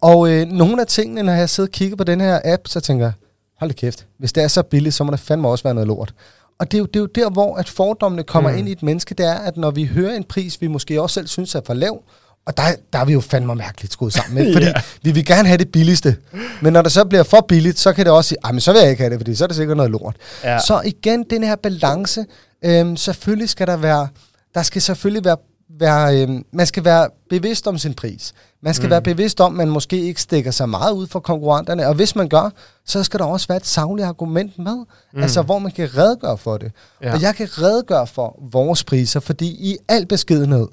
Og 0.00 0.30
øh, 0.30 0.46
nogle 0.46 0.80
af 0.80 0.86
tingene, 0.86 1.22
når 1.22 1.32
jeg 1.32 1.50
sidder 1.50 1.68
og 1.68 1.72
kigger 1.72 1.96
på 1.96 2.04
den 2.04 2.20
her 2.20 2.40
app, 2.44 2.68
så 2.68 2.80
tænker 2.80 3.04
jeg, 3.04 3.12
hold 3.60 3.70
da 3.70 3.74
kæft, 3.74 4.06
hvis 4.18 4.32
det 4.32 4.42
er 4.42 4.48
så 4.48 4.62
billigt, 4.62 4.94
så 4.94 5.04
må 5.04 5.10
det 5.10 5.20
fandme 5.20 5.48
også 5.48 5.64
være 5.64 5.74
noget 5.74 5.88
lort. 5.88 6.14
Og 6.58 6.72
det 6.72 6.74
er, 6.74 6.78
jo, 6.78 6.86
det 6.86 6.96
er 6.96 7.00
jo 7.00 7.06
der, 7.06 7.30
hvor 7.30 7.56
at 7.56 7.68
fordommene 7.68 8.22
kommer 8.22 8.50
mm. 8.50 8.58
ind 8.58 8.68
i 8.68 8.72
et 8.72 8.82
menneske, 8.82 9.14
det 9.14 9.26
er, 9.26 9.34
at 9.34 9.56
når 9.56 9.70
vi 9.70 9.84
hører 9.84 10.14
en 10.14 10.24
pris, 10.24 10.60
vi 10.60 10.66
måske 10.66 11.02
også 11.02 11.14
selv 11.14 11.26
synes 11.26 11.54
er 11.54 11.60
for 11.66 11.74
lav, 11.74 12.02
og 12.46 12.56
der, 12.56 12.62
der 12.92 12.98
er 12.98 13.04
vi 13.04 13.12
jo 13.12 13.20
fandme 13.20 13.54
mærkeligt 13.54 13.92
skruet 13.92 14.12
sammen 14.12 14.34
med, 14.34 14.52
fordi 14.54 14.66
yeah. 14.66 14.82
vi 15.02 15.10
vil 15.10 15.26
gerne 15.26 15.48
have 15.48 15.58
det 15.58 15.72
billigste. 15.72 16.16
Men 16.62 16.72
når 16.72 16.82
det 16.82 16.92
så 16.92 17.04
bliver 17.04 17.22
for 17.22 17.40
billigt, 17.48 17.78
så 17.78 17.92
kan 17.92 18.04
det 18.04 18.12
også 18.12 18.28
sige, 18.28 18.38
men 18.52 18.60
så 18.60 18.72
vil 18.72 18.80
jeg 18.80 18.90
ikke 18.90 19.02
have 19.02 19.10
det, 19.10 19.18
fordi 19.18 19.34
så 19.34 19.44
er 19.44 19.46
det 19.46 19.56
sikkert 19.56 19.76
noget 19.76 19.92
lort. 19.92 20.16
Ja. 20.44 20.58
Så 20.58 20.82
igen, 20.84 21.24
den 21.30 21.44
her 21.44 21.56
balance, 21.56 22.24
øhm, 22.64 22.96
selvfølgelig 22.96 23.48
skal 23.48 23.66
der 23.66 23.76
være, 23.76 24.08
der 24.54 24.62
skal 24.62 24.82
selvfølgelig 24.82 25.24
være 25.24 25.36
være, 25.78 26.22
øh, 26.22 26.28
man 26.52 26.66
skal 26.66 26.84
være 26.84 27.08
bevidst 27.30 27.66
om 27.66 27.78
sin 27.78 27.94
pris. 27.94 28.32
Man 28.62 28.74
skal 28.74 28.86
mm. 28.86 28.90
være 28.90 29.02
bevidst 29.02 29.40
om, 29.40 29.52
at 29.52 29.56
man 29.56 29.68
måske 29.68 30.00
ikke 30.00 30.22
stikker 30.22 30.50
sig 30.50 30.68
meget 30.68 30.92
ud 30.92 31.06
for 31.06 31.20
konkurrenterne. 31.20 31.88
Og 31.88 31.94
hvis 31.94 32.16
man 32.16 32.28
gør, 32.28 32.50
så 32.84 33.02
skal 33.02 33.20
der 33.20 33.26
også 33.26 33.48
være 33.48 33.56
et 33.56 33.66
savligt 33.66 34.08
argument 34.08 34.58
med. 34.58 34.76
Mm. 35.12 35.22
Altså, 35.22 35.42
hvor 35.42 35.58
man 35.58 35.72
kan 35.72 35.96
redegøre 35.96 36.38
for 36.38 36.56
det. 36.56 36.72
Ja. 37.02 37.14
Og 37.14 37.22
jeg 37.22 37.34
kan 37.34 37.48
redegøre 37.62 38.06
for 38.06 38.38
vores 38.52 38.84
priser, 38.84 39.20
fordi 39.20 39.46
i 39.46 39.76
al 39.88 40.06
beskedenhed, 40.06 40.68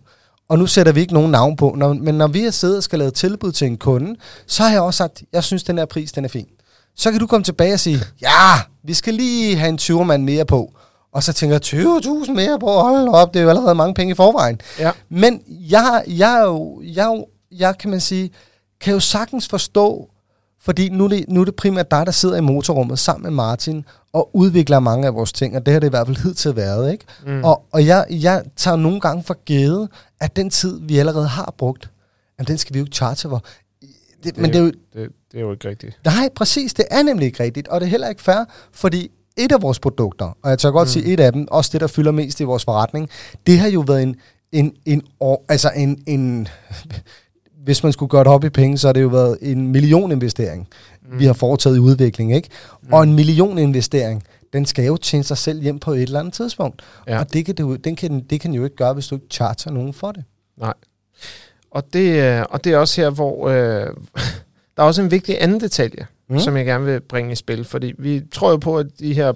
og 0.49 0.59
nu 0.59 0.67
sætter 0.67 0.91
vi 0.91 1.01
ikke 1.01 1.13
nogen 1.13 1.31
navn 1.31 1.55
på, 1.55 1.73
når, 1.77 1.93
men 1.93 2.15
når 2.15 2.27
vi 2.27 2.43
har 2.43 2.51
siddet 2.51 2.77
og 2.77 2.83
skal 2.83 2.99
lave 2.99 3.11
tilbud 3.11 3.51
til 3.51 3.67
en 3.67 3.77
kunde, 3.77 4.15
så 4.47 4.63
har 4.63 4.71
jeg 4.71 4.81
også 4.81 4.97
sagt, 4.97 5.23
jeg 5.33 5.43
synes, 5.43 5.63
den 5.63 5.77
her 5.77 5.85
pris, 5.85 6.11
den 6.11 6.25
er 6.25 6.29
fin. 6.29 6.47
Så 6.95 7.11
kan 7.11 7.19
du 7.19 7.27
komme 7.27 7.43
tilbage 7.43 7.73
og 7.73 7.79
sige, 7.79 7.99
ja, 8.21 8.61
vi 8.83 8.93
skal 8.93 9.13
lige 9.13 9.55
have 9.55 9.69
en 9.69 9.77
20 9.77 10.05
mand 10.05 10.23
mere 10.23 10.45
på. 10.45 10.73
Og 11.13 11.23
så 11.23 11.33
tænker 11.33 11.53
jeg, 11.55 11.85
20.000 12.25 12.31
mere 12.31 12.59
på, 12.59 12.67
hold 12.67 13.07
op, 13.07 13.33
det 13.33 13.39
er 13.39 13.43
jo 13.43 13.49
allerede 13.49 13.75
mange 13.75 13.93
penge 13.93 14.11
i 14.11 14.15
forvejen. 14.15 14.61
Ja. 14.79 14.91
Men 15.09 15.41
jeg, 15.47 16.03
jeg, 16.07 16.39
er 16.39 16.43
jo, 16.43 16.81
jeg, 16.85 17.23
jeg, 17.51 17.77
kan 17.77 17.89
man 17.89 17.99
sige, 17.99 18.31
kan 18.81 18.93
jo 18.93 18.99
sagtens 18.99 19.47
forstå, 19.47 20.09
fordi 20.61 20.89
nu 20.89 21.03
er, 21.03 21.07
det, 21.07 21.25
nu 21.29 21.41
er 21.41 21.45
det 21.45 21.55
primært 21.55 21.91
dig, 21.91 22.05
der 22.05 22.11
sidder 22.11 22.37
i 22.37 22.41
motorrummet 22.41 22.99
sammen 22.99 23.23
med 23.23 23.31
Martin 23.31 23.85
og 24.13 24.35
udvikler 24.35 24.79
mange 24.79 25.07
af 25.07 25.13
vores 25.13 25.33
ting, 25.33 25.55
og 25.55 25.65
det 25.65 25.73
har 25.73 25.79
det 25.79 25.87
i 25.87 25.89
hvert 25.89 26.07
fald 26.07 26.23
hidtil 26.23 26.55
været. 26.55 26.91
Ikke? 26.91 27.05
Mm. 27.25 27.43
Og, 27.43 27.65
og 27.71 27.85
jeg, 27.85 28.05
jeg 28.09 28.43
tager 28.55 28.77
nogle 28.77 28.99
gange 28.99 29.23
for 29.23 29.33
givet, 29.45 29.89
at 30.19 30.35
den 30.35 30.49
tid, 30.49 30.79
vi 30.81 30.97
allerede 30.97 31.27
har 31.27 31.53
brugt, 31.57 31.89
jamen, 32.39 32.47
den 32.47 32.57
skal 32.57 32.73
vi 32.73 32.79
jo 32.79 32.85
ikke 32.85 32.95
charge 32.95 33.29
for. 33.29 33.43
Det, 33.81 33.89
det, 34.23 34.37
men 34.37 34.53
det 34.53 34.59
er 34.59 34.63
jo... 34.63 34.71
Det, 34.93 35.09
det 35.31 35.37
er 35.37 35.41
jo 35.41 35.51
ikke 35.51 35.69
rigtigt. 35.69 35.99
Nej, 36.05 36.29
præcis. 36.35 36.73
Det 36.73 36.85
er 36.91 37.03
nemlig 37.03 37.25
ikke 37.25 37.43
rigtigt, 37.43 37.67
og 37.67 37.81
det 37.81 37.85
er 37.85 37.89
heller 37.89 38.09
ikke 38.09 38.21
fair, 38.21 38.45
fordi 38.71 39.11
et 39.37 39.51
af 39.51 39.61
vores 39.61 39.79
produkter, 39.79 40.37
og 40.43 40.49
jeg 40.49 40.59
tør 40.59 40.71
godt 40.71 40.87
mm. 40.87 40.91
sige 40.91 41.05
et 41.13 41.19
af 41.19 41.33
dem, 41.33 41.47
også 41.51 41.69
det, 41.73 41.81
der 41.81 41.87
fylder 41.87 42.11
mest 42.11 42.39
i 42.39 42.43
vores 42.43 42.63
forretning, 42.63 43.09
det 43.47 43.59
har 43.59 43.69
jo 43.69 43.79
været 43.79 44.03
en, 44.03 44.15
en, 44.51 44.73
en, 44.85 45.01
altså 45.49 45.71
en, 45.75 46.03
en 46.07 46.47
hvis 47.65 47.83
man 47.83 47.93
skulle 47.93 48.09
gøre 48.09 48.23
det 48.23 48.31
op 48.31 48.43
i 48.43 48.49
penge, 48.49 48.77
så 48.77 48.87
har 48.87 48.93
det 48.93 49.01
jo 49.01 49.07
været 49.07 49.37
en 49.41 49.67
millioninvestering, 49.67 50.67
mm. 51.01 51.19
vi 51.19 51.25
har 51.25 51.33
foretaget 51.33 51.75
i 51.75 51.79
udvikling, 51.79 52.35
ikke? 52.35 52.49
Mm. 52.81 52.93
Og 52.93 53.03
en 53.03 53.13
millioninvestering, 53.13 54.23
den 54.53 54.65
skal 54.65 54.85
jo 54.85 54.97
tjene 54.97 55.23
sig 55.23 55.37
selv 55.37 55.61
hjem 55.61 55.79
på 55.79 55.93
et 55.93 56.01
eller 56.01 56.19
andet 56.19 56.33
tidspunkt. 56.33 56.81
Ja. 57.07 57.19
Og 57.19 57.33
det 57.33 57.45
kan, 57.45 57.55
det, 57.55 57.85
den 57.85 57.95
kan, 57.95 58.19
det 58.19 58.41
kan 58.41 58.53
jo 58.53 58.63
ikke 58.63 58.75
gøre, 58.75 58.93
hvis 58.93 59.07
du 59.07 59.15
ikke 59.15 59.27
charter 59.31 59.71
nogen 59.71 59.93
for 59.93 60.11
det. 60.11 60.23
Nej. 60.57 60.73
Og 61.71 61.93
det, 61.93 62.23
øh, 62.23 62.45
og 62.49 62.63
det 62.63 62.73
er 62.73 62.77
også 62.77 63.01
her, 63.01 63.09
hvor... 63.09 63.49
Øh, 63.49 63.87
Der 64.77 64.83
er 64.83 64.87
også 64.87 65.01
en 65.01 65.11
vigtig 65.11 65.37
anden 65.43 65.59
detalje, 65.59 66.07
mm. 66.33 66.39
som 66.39 66.57
jeg 66.57 66.65
gerne 66.65 66.85
vil 66.85 67.01
bringe 67.01 67.31
i 67.31 67.35
spil, 67.35 67.63
fordi 67.63 67.93
vi 67.97 68.21
tror 68.31 68.49
jo 68.51 68.57
på, 68.57 68.77
at 68.77 68.85
de 68.99 69.13
her 69.13 69.33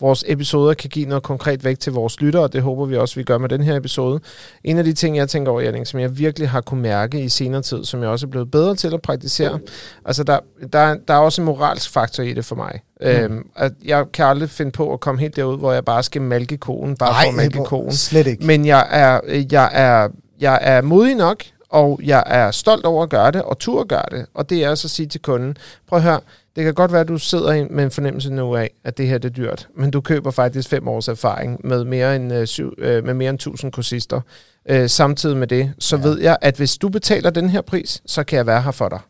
vores 0.00 0.24
episoder 0.26 0.74
kan 0.74 0.90
give 0.90 1.06
noget 1.08 1.22
konkret 1.22 1.64
vægt 1.64 1.80
til 1.80 1.92
vores 1.92 2.20
lyttere, 2.20 2.42
og 2.42 2.52
det 2.52 2.62
håber 2.62 2.84
vi 2.84 2.96
også, 2.96 3.16
vi 3.16 3.22
gør 3.22 3.38
med 3.38 3.48
den 3.48 3.62
her 3.62 3.76
episode. 3.76 4.20
En 4.64 4.78
af 4.78 4.84
de 4.84 4.92
ting, 4.92 5.16
jeg 5.16 5.28
tænker 5.28 5.52
over, 5.52 5.60
Janning, 5.60 5.86
som 5.86 6.00
jeg 6.00 6.18
virkelig 6.18 6.48
har 6.48 6.60
kunne 6.60 6.82
mærke 6.82 7.20
i 7.20 7.28
senere 7.28 7.62
tid, 7.62 7.84
som 7.84 8.02
jeg 8.02 8.08
også 8.08 8.26
er 8.26 8.30
blevet 8.30 8.50
bedre 8.50 8.74
til 8.74 8.94
at 8.94 9.02
praktisere, 9.02 9.58
altså 10.04 10.24
der, 10.24 10.38
der, 10.72 10.96
der 11.08 11.14
er 11.14 11.18
også 11.18 11.42
en 11.42 11.46
moralsk 11.46 11.90
faktor 11.90 12.22
i 12.22 12.32
det 12.32 12.44
for 12.44 12.56
mig. 12.56 12.80
Mm. 13.00 13.06
Øhm, 13.06 13.46
at 13.56 13.72
jeg 13.84 14.04
kan 14.12 14.24
aldrig 14.24 14.50
finde 14.50 14.72
på 14.72 14.92
at 14.92 15.00
komme 15.00 15.20
helt 15.20 15.36
derud, 15.36 15.58
hvor 15.58 15.72
jeg 15.72 15.84
bare 15.84 16.02
skal 16.02 16.22
malke 16.22 16.56
konen, 16.56 16.96
bare 16.96 17.10
Ej, 17.10 17.22
for 17.24 17.28
at 17.28 17.34
malke 17.34 17.64
konen. 17.64 17.92
slet 17.92 18.26
ikke. 18.26 18.46
Men 18.46 18.66
jeg 18.66 18.86
er, 18.90 19.20
jeg 19.50 19.70
er, 19.72 20.08
jeg 20.40 20.58
er 20.62 20.82
modig 20.82 21.14
nok, 21.14 21.42
og 21.74 22.00
jeg 22.02 22.22
er 22.26 22.50
stolt 22.50 22.84
over 22.84 23.02
at 23.02 23.10
gøre 23.10 23.30
det, 23.30 23.42
og 23.42 23.58
tur 23.58 23.80
at 23.80 23.88
gøre 23.88 24.04
det. 24.10 24.26
Og 24.34 24.50
det 24.50 24.64
er 24.64 24.70
altså 24.70 24.86
at 24.86 24.90
sige 24.90 25.06
til 25.06 25.22
kunden, 25.22 25.56
prøv 25.88 25.96
at 25.96 26.02
høre, 26.02 26.20
det 26.56 26.64
kan 26.64 26.74
godt 26.74 26.92
være, 26.92 27.00
at 27.00 27.08
du 27.08 27.18
sidder 27.18 27.66
med 27.70 27.84
en 27.84 27.90
fornemmelse 27.90 28.30
nu 28.30 28.56
af, 28.56 28.70
at 28.84 28.98
det 28.98 29.08
her 29.08 29.18
det 29.18 29.28
er 29.28 29.32
dyrt, 29.32 29.68
men 29.76 29.90
du 29.90 30.00
køber 30.00 30.30
faktisk 30.30 30.68
fem 30.68 30.88
års 30.88 31.08
erfaring 31.08 31.60
med 31.64 31.84
mere 31.84 32.16
end, 32.16 32.32
øh, 32.32 32.46
syv, 32.46 32.74
øh, 32.78 33.04
med 33.04 33.14
mere 33.14 33.30
end 33.30 33.38
1000 33.38 33.72
kursister. 33.72 34.20
Øh, 34.68 34.88
samtidig 34.88 35.36
med 35.36 35.46
det, 35.46 35.72
så 35.78 35.96
ja. 35.96 36.02
ved 36.02 36.20
jeg, 36.20 36.36
at 36.40 36.56
hvis 36.56 36.78
du 36.78 36.88
betaler 36.88 37.30
den 37.30 37.50
her 37.50 37.60
pris, 37.60 38.02
så 38.06 38.24
kan 38.24 38.36
jeg 38.36 38.46
være 38.46 38.62
her 38.62 38.70
for 38.70 38.88
dig. 38.88 39.00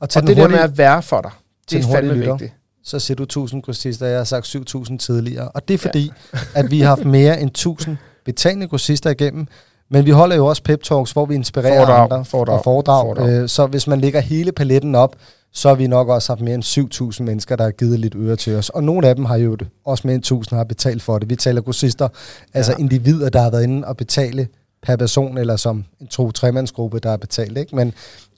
Og, 0.00 0.08
og 0.16 0.26
det 0.26 0.36
der 0.36 0.48
med 0.48 0.58
at 0.58 0.78
være 0.78 1.02
for 1.02 1.20
dig, 1.20 1.30
det 1.70 1.84
er 1.84 1.92
fandme 1.92 2.14
lytter, 2.14 2.32
vigtigt. 2.32 2.52
Så 2.84 2.98
siger 2.98 3.16
du 3.16 3.22
1000 3.22 3.62
kursister, 3.62 4.06
jeg 4.06 4.16
har 4.16 4.24
sagt 4.24 4.46
7000 4.46 4.98
tidligere. 4.98 5.48
Og 5.48 5.68
det 5.68 5.74
er 5.74 5.78
fordi, 5.78 6.12
ja. 6.34 6.38
at 6.54 6.70
vi 6.70 6.80
har 6.80 6.88
haft 6.88 7.04
mere 7.04 7.40
end 7.40 7.50
1000 7.50 7.96
betalende 8.24 8.68
kursister 8.68 9.10
igennem, 9.10 9.48
men 9.90 10.04
vi 10.04 10.10
holder 10.10 10.36
jo 10.36 10.46
også 10.46 10.62
pep 10.62 10.82
talks, 10.82 11.12
hvor 11.12 11.26
vi 11.26 11.34
inspirerer 11.34 11.76
foredrag, 11.76 12.02
andre 12.02 12.24
foredrag, 12.24 12.58
og 12.58 12.64
foredrag. 12.64 13.04
foredrag. 13.04 13.42
Øh, 13.42 13.48
så 13.48 13.66
hvis 13.66 13.86
man 13.86 14.00
lægger 14.00 14.20
hele 14.20 14.52
paletten 14.52 14.94
op, 14.94 15.16
så 15.52 15.68
har 15.68 15.74
vi 15.74 15.86
nok 15.86 16.08
også 16.08 16.32
haft 16.32 16.40
mere 16.40 16.54
end 16.54 17.12
7.000 17.14 17.22
mennesker, 17.22 17.56
der 17.56 17.64
har 17.64 17.70
givet 17.70 18.00
lidt 18.00 18.14
øre 18.16 18.36
til 18.36 18.56
os. 18.56 18.68
Og 18.68 18.84
nogle 18.84 19.08
af 19.08 19.16
dem 19.16 19.24
har 19.24 19.36
jo 19.36 19.56
også 19.84 20.06
mere 20.06 20.14
end 20.14 20.46
1.000 20.50 20.56
har 20.56 20.64
betalt 20.64 21.02
for 21.02 21.18
det. 21.18 21.30
Vi 21.30 21.36
taler 21.36 21.60
grossister, 21.60 22.08
altså 22.54 22.72
ja. 22.72 22.78
individer, 22.78 23.28
der 23.28 23.40
har 23.40 23.50
været 23.50 23.62
inde 23.62 23.88
og 23.88 23.96
betale 23.96 24.48
per 24.82 24.96
person, 24.96 25.38
eller 25.38 25.56
som 25.56 25.84
en 26.00 26.06
to-tremandsgruppe, 26.06 26.98
der 26.98 27.10
har 27.10 27.16
betalt. 27.16 27.58
Ikke? 27.58 27.76
Men 27.76 27.92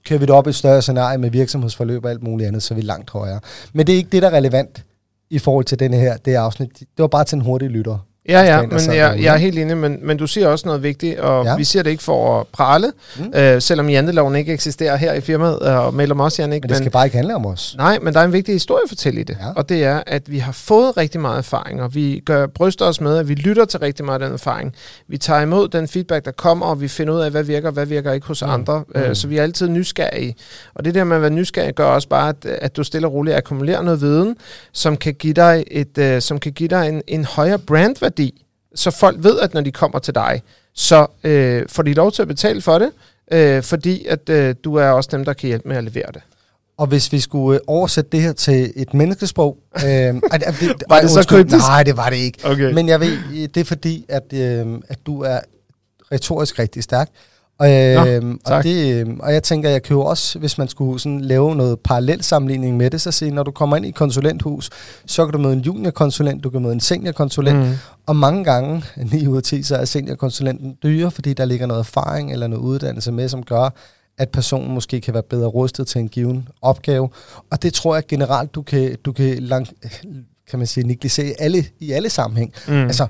kører 0.05 0.19
vi 0.19 0.25
det 0.25 0.35
op 0.35 0.47
i 0.47 0.49
et 0.49 0.55
større 0.55 0.81
scenarie 0.81 1.17
med 1.17 1.29
virksomhedsforløb 1.29 2.05
og 2.05 2.11
alt 2.11 2.23
muligt 2.23 2.47
andet, 2.47 2.63
så 2.63 2.73
er 2.73 2.75
vi 2.75 2.81
langt 2.81 3.09
højere. 3.09 3.39
Men 3.73 3.87
det 3.87 3.93
er 3.93 3.97
ikke 3.97 4.09
det, 4.11 4.21
der 4.21 4.29
er 4.29 4.33
relevant 4.33 4.83
i 5.29 5.39
forhold 5.39 5.65
til 5.65 5.79
denne 5.79 5.97
her, 5.97 6.17
det 6.17 6.35
afsnit. 6.35 6.79
Det 6.79 6.87
var 6.97 7.07
bare 7.07 7.23
til 7.23 7.35
en 7.35 7.41
hurtig 7.41 7.69
lytter. 7.69 8.05
Ja, 8.29 8.41
ja, 8.41 8.61
men 8.61 8.95
jeg, 8.95 9.19
jeg 9.21 9.33
er 9.33 9.37
helt 9.37 9.59
enig, 9.59 9.77
men, 9.77 9.99
men 10.01 10.17
du 10.17 10.27
siger 10.27 10.47
også 10.47 10.67
noget 10.67 10.83
vigtigt, 10.83 11.19
og 11.19 11.45
ja. 11.45 11.55
vi 11.55 11.63
siger 11.63 11.83
det 11.83 11.89
ikke 11.89 12.03
for 12.03 12.39
at 12.39 12.47
prale, 12.47 12.91
mm. 13.17 13.33
øh, 13.35 13.61
selvom 13.61 13.89
janteloven 13.89 14.35
ikke 14.35 14.53
eksisterer 14.53 14.95
her 14.95 15.13
i 15.13 15.21
firmaet, 15.21 15.59
øh, 15.61 15.85
og 15.85 15.93
melder 15.93 16.15
også, 16.23 16.41
Jannik. 16.41 16.63
Men 16.63 16.69
det 16.69 16.77
skal 16.77 16.85
men, 16.85 16.91
bare 16.91 17.05
ikke 17.05 17.17
handle 17.17 17.35
om 17.35 17.45
os. 17.45 17.75
Nej, 17.77 17.99
men 18.01 18.13
der 18.13 18.19
er 18.19 18.23
en 18.25 18.33
vigtig 18.33 18.55
historie 18.55 18.81
at 18.83 18.89
fortælle 18.89 19.19
i 19.19 19.23
det, 19.23 19.37
ja. 19.41 19.51
og 19.55 19.69
det 19.69 19.83
er, 19.83 20.03
at 20.07 20.31
vi 20.31 20.37
har 20.37 20.51
fået 20.51 20.97
rigtig 20.97 21.21
meget 21.21 21.37
erfaring, 21.37 21.81
og 21.81 21.95
vi 21.95 22.21
gør, 22.25 22.47
bryster 22.47 22.85
os 22.85 23.01
med, 23.01 23.17
at 23.17 23.27
vi 23.27 23.33
lytter 23.33 23.65
til 23.65 23.79
rigtig 23.79 24.05
meget 24.05 24.21
af 24.21 24.27
den 24.27 24.33
erfaring. 24.33 24.73
Vi 25.07 25.17
tager 25.17 25.41
imod 25.41 25.67
den 25.67 25.87
feedback, 25.87 26.25
der 26.25 26.31
kommer, 26.31 26.65
og 26.65 26.81
vi 26.81 26.87
finder 26.87 27.13
ud 27.13 27.19
af, 27.19 27.31
hvad 27.31 27.43
virker, 27.43 27.71
hvad 27.71 27.85
virker 27.85 28.11
ikke 28.11 28.27
hos 28.27 28.41
mm. 28.41 28.49
andre, 28.49 28.83
øh, 28.95 29.07
mm. 29.07 29.15
så 29.15 29.27
vi 29.27 29.37
er 29.37 29.43
altid 29.43 29.69
nysgerrige. 29.69 30.35
Og 30.75 30.85
det 30.85 30.95
der 30.95 31.03
med 31.03 31.15
at 31.15 31.21
være 31.21 31.31
nysgerrig 31.31 31.75
gør 31.75 31.85
også 31.85 32.07
bare, 32.07 32.29
at, 32.29 32.45
at 32.45 32.77
du 32.77 32.83
stille 32.83 33.07
og 33.07 33.13
roligt 33.13 33.37
akkumulerer 33.37 33.81
noget 33.81 34.01
viden, 34.01 34.35
som 34.71 34.97
kan 34.97 35.13
give 35.13 35.33
dig, 35.33 35.63
et, 35.71 35.97
øh, 35.97 36.21
som 36.21 36.39
kan 36.39 36.51
give 36.51 36.69
dig 36.69 36.89
en, 36.89 37.01
en 37.07 37.25
højere 37.25 37.59
brandværdi, 37.59 38.18
så 38.75 38.91
folk 38.91 39.23
ved, 39.23 39.39
at 39.39 39.53
når 39.53 39.61
de 39.61 39.71
kommer 39.71 39.99
til 39.99 40.15
dig, 40.15 40.41
så 40.73 41.07
øh, 41.23 41.65
får 41.69 41.83
de 41.83 41.93
lov 41.93 42.11
til 42.11 42.21
at 42.21 42.27
betale 42.27 42.61
for 42.61 42.79
det, 42.79 42.91
øh, 43.31 43.63
fordi 43.63 44.05
at 44.05 44.29
øh, 44.29 44.55
du 44.63 44.75
er 44.75 44.89
også 44.89 45.09
dem, 45.11 45.25
der 45.25 45.33
kan 45.33 45.47
hjælpe 45.47 45.67
med 45.67 45.77
at 45.77 45.83
levere 45.83 46.11
det. 46.13 46.21
Og 46.77 46.87
hvis 46.87 47.11
vi 47.11 47.19
skulle 47.19 47.59
øh, 47.59 47.63
oversætte 47.67 48.09
det 48.11 48.21
her 48.21 48.33
til 48.33 48.73
et 48.75 48.93
menneskesprog... 48.93 49.57
Øh, 49.75 49.81
det, 49.81 50.21
var 50.89 51.01
det 51.01 51.09
så 51.09 51.25
kryptisk? 51.27 51.65
Nej, 51.67 51.83
det 51.83 51.97
var 51.97 52.09
det 52.09 52.17
ikke. 52.17 52.39
Okay. 52.43 52.73
Men 52.73 52.89
jeg 52.89 52.99
ved, 52.99 53.47
det 53.47 53.61
er 53.61 53.65
fordi, 53.65 54.05
at, 54.09 54.33
øh, 54.33 54.67
at 54.87 54.99
du 55.05 55.21
er 55.21 55.39
retorisk 56.11 56.59
rigtig 56.59 56.83
stærk. 56.83 57.09
Og, 57.59 57.71
øh, 57.71 58.23
Nå, 58.23 58.37
og, 58.45 58.63
det, 58.63 59.07
øh, 59.07 59.17
og 59.19 59.33
jeg 59.33 59.43
tænker, 59.43 59.69
jeg 59.69 59.83
kan 59.83 59.95
jo 59.95 60.01
også, 60.01 60.39
hvis 60.39 60.57
man 60.57 60.67
skulle 60.67 60.99
sådan 60.99 61.21
lave 61.21 61.55
noget 61.55 61.79
parallelt 61.79 62.25
sammenligning 62.25 62.77
med 62.77 62.89
det, 62.89 63.01
så 63.01 63.11
sige, 63.11 63.31
når 63.31 63.43
du 63.43 63.51
kommer 63.51 63.77
ind 63.77 63.85
i 63.85 63.89
et 63.89 63.95
konsulenthus, 63.95 64.69
så 65.05 65.25
kan 65.25 65.33
du 65.33 65.39
møde 65.39 65.53
en 65.53 65.59
juniorkonsulent, 65.59 66.43
du 66.43 66.49
kan 66.49 66.61
møde 66.61 66.73
en 66.73 66.79
seniorkonsulent, 66.79 67.59
mm. 67.59 67.73
og 68.05 68.15
mange 68.15 68.43
gange, 68.43 68.83
9 69.11 69.27
ud 69.27 69.37
af 69.37 69.43
10, 69.43 69.63
så 69.63 69.75
er 69.75 69.85
seniorkonsulenten 69.85 70.77
dyre, 70.83 71.11
fordi 71.11 71.33
der 71.33 71.45
ligger 71.45 71.65
noget 71.65 71.79
erfaring 71.79 72.31
eller 72.31 72.47
noget 72.47 72.63
uddannelse 72.63 73.11
med, 73.11 73.29
som 73.29 73.43
gør, 73.43 73.69
at 74.17 74.29
personen 74.29 74.73
måske 74.73 75.01
kan 75.01 75.13
være 75.13 75.23
bedre 75.23 75.47
rustet 75.47 75.87
til 75.87 76.01
en 76.01 76.09
given 76.09 76.47
opgave. 76.61 77.09
Og 77.51 77.61
det 77.63 77.73
tror 77.73 77.95
jeg 77.95 78.07
generelt, 78.07 78.55
du 78.55 78.61
kan, 78.61 78.95
du 79.05 79.11
kan 79.11 79.37
lang, 79.39 79.67
kan 80.49 80.59
man 80.59 80.67
sige, 80.67 80.87
negligere 80.87 81.33
alle, 81.39 81.65
i 81.79 81.91
alle 81.91 82.09
sammenhæng. 82.09 82.53
Mm. 82.67 82.73
Altså, 82.73 83.07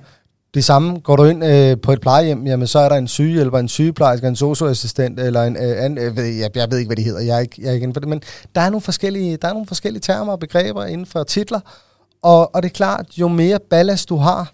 det 0.54 0.66
samme, 0.66 1.00
går 1.00 1.16
du 1.16 1.24
ind 1.24 1.46
øh, 1.46 1.78
på 1.82 1.92
et 1.92 2.02
plejehjem, 2.02 2.48
jamen 2.48 2.68
så 2.68 2.80
er 2.80 2.90
der 2.90 2.96
en 2.96 3.08
sygehjælper, 3.08 3.60
en 3.60 3.68
sygeplejerske, 3.68 4.28
en 4.28 4.36
socioassistent, 4.36 5.20
eller 5.20 5.44
en 5.44 5.58
øh, 5.58 5.84
anden, 5.84 5.98
øh, 5.98 6.40
jeg, 6.40 6.50
jeg 6.56 6.72
ved 6.72 6.78
ikke, 6.78 6.90
hvad 6.90 6.96
det 6.96 7.06
hedder, 7.06 7.22
jeg 7.22 7.36
er 7.36 7.40
ikke, 7.40 7.56
jeg 7.60 7.70
er 7.70 7.74
ikke 7.74 7.84
inden 7.84 7.96
for 7.96 8.00
det, 8.00 8.10
men 8.10 8.22
der 8.56 8.62
er 8.62 8.70
nogle 8.70 8.82
forskellige, 8.82 9.38
der 9.38 9.48
er 9.48 9.54
nogle 9.54 9.68
forskellige 9.68 10.02
termer 10.02 10.32
og 10.32 10.40
begreber 10.40 10.86
inden 10.86 11.06
for 11.06 11.24
titler, 11.24 11.60
og, 12.22 12.56
og 12.56 12.64
det 12.64 12.70
er 12.70 12.74
klart, 12.74 13.06
jo 13.18 13.28
mere 13.28 13.60
ballast 13.70 14.10
du 14.10 14.18
har, 14.18 14.52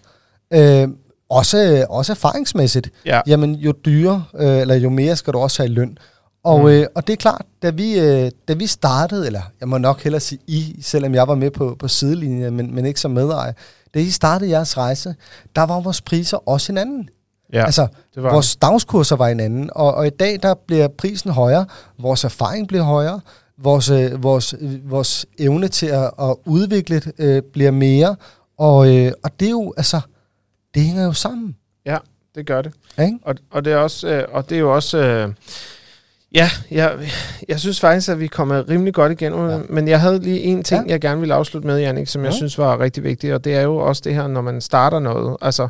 øh, 0.50 0.88
også, 1.30 1.86
også 1.90 2.12
erfaringsmæssigt, 2.12 2.90
ja. 3.06 3.20
jamen 3.26 3.54
jo 3.54 3.72
dyrere, 3.84 4.24
øh, 4.38 4.58
eller 4.58 4.74
jo 4.74 4.90
mere 4.90 5.16
skal 5.16 5.32
du 5.32 5.38
også 5.38 5.62
have 5.62 5.70
i 5.70 5.74
løn. 5.74 5.98
Og, 6.44 6.60
mm. 6.60 6.66
øh, 6.66 6.86
og 6.94 7.06
det 7.06 7.12
er 7.12 7.16
klart, 7.16 7.42
da 7.62 7.70
vi, 7.70 7.98
øh, 7.98 8.30
da 8.48 8.54
vi 8.54 8.66
startede, 8.66 9.26
eller 9.26 9.40
jeg 9.60 9.68
må 9.68 9.78
nok 9.78 10.02
hellere 10.02 10.20
sige 10.20 10.38
I, 10.46 10.78
selvom 10.82 11.14
jeg 11.14 11.28
var 11.28 11.34
med 11.34 11.50
på, 11.50 11.76
på 11.78 11.88
sidelinjen, 11.88 12.56
men, 12.56 12.74
men 12.74 12.86
ikke 12.86 13.00
som 13.00 13.10
medejer, 13.10 13.52
da 13.96 14.00
I 14.00 14.10
startede 14.10 14.50
jeres 14.50 14.76
rejse, 14.76 15.14
der 15.56 15.62
var 15.62 15.80
vores 15.80 16.00
priser 16.00 16.48
også 16.48 16.72
en 16.72 16.78
anden. 16.78 17.08
Ja, 17.52 17.64
altså, 17.64 17.86
det 18.14 18.22
var 18.22 18.32
vores 18.32 18.56
dagskurser 18.56 19.16
var 19.16 19.28
en 19.28 19.40
anden, 19.40 19.70
og, 19.72 19.94
og 19.94 20.06
i 20.06 20.10
dag 20.10 20.38
der 20.42 20.54
bliver 20.54 20.88
prisen 20.88 21.30
højere, 21.30 21.66
vores 21.98 22.24
erfaring 22.24 22.68
bliver 22.68 22.84
højere, 22.84 23.20
vores, 23.58 23.90
øh, 23.90 24.22
vores, 24.22 24.54
øh, 24.60 24.90
vores 24.90 25.26
evne 25.38 25.68
til 25.68 25.86
at, 25.86 26.10
at 26.20 26.36
udvikle 26.44 27.02
øh, 27.18 27.42
bliver 27.52 27.70
mere, 27.70 28.16
og, 28.58 28.96
øh, 28.96 29.12
og 29.22 29.40
det 29.40 29.46
er 29.46 29.50
jo, 29.50 29.74
altså, 29.76 30.00
det 30.74 30.82
hænger 30.82 31.04
jo 31.04 31.12
sammen. 31.12 31.56
Ja, 31.86 31.96
det 32.34 32.46
gør 32.46 32.62
det. 32.62 32.72
Ja, 32.98 33.10
og, 33.22 33.34
og, 33.50 33.64
det 33.64 33.72
er 33.72 33.76
også, 33.76 34.08
øh, 34.08 34.24
og 34.32 34.48
det 34.48 34.56
er 34.56 34.60
jo 34.60 34.74
også... 34.74 34.98
Øh, 34.98 35.32
Ja, 36.36 36.50
jeg, 36.70 36.98
jeg 37.48 37.60
synes 37.60 37.80
faktisk, 37.80 38.08
at 38.08 38.20
vi 38.20 38.26
kommer 38.26 38.68
rimelig 38.68 38.94
godt 38.94 39.12
igennem, 39.12 39.48
ja. 39.48 39.58
men 39.68 39.88
jeg 39.88 40.00
havde 40.00 40.18
lige 40.18 40.40
en 40.40 40.62
ting, 40.62 40.86
ja. 40.86 40.92
jeg 40.92 41.00
gerne 41.00 41.20
ville 41.20 41.34
afslutte 41.34 41.66
med, 41.66 41.80
Jannik, 41.80 42.08
som 42.08 42.22
ja. 42.22 42.26
jeg 42.26 42.34
synes 42.34 42.58
var 42.58 42.80
rigtig 42.80 43.04
vigtigt, 43.04 43.34
og 43.34 43.44
det 43.44 43.54
er 43.54 43.62
jo 43.62 43.76
også 43.76 44.02
det 44.04 44.14
her, 44.14 44.26
når 44.26 44.40
man 44.40 44.60
starter 44.60 44.98
noget. 44.98 45.36
Altså, 45.42 45.68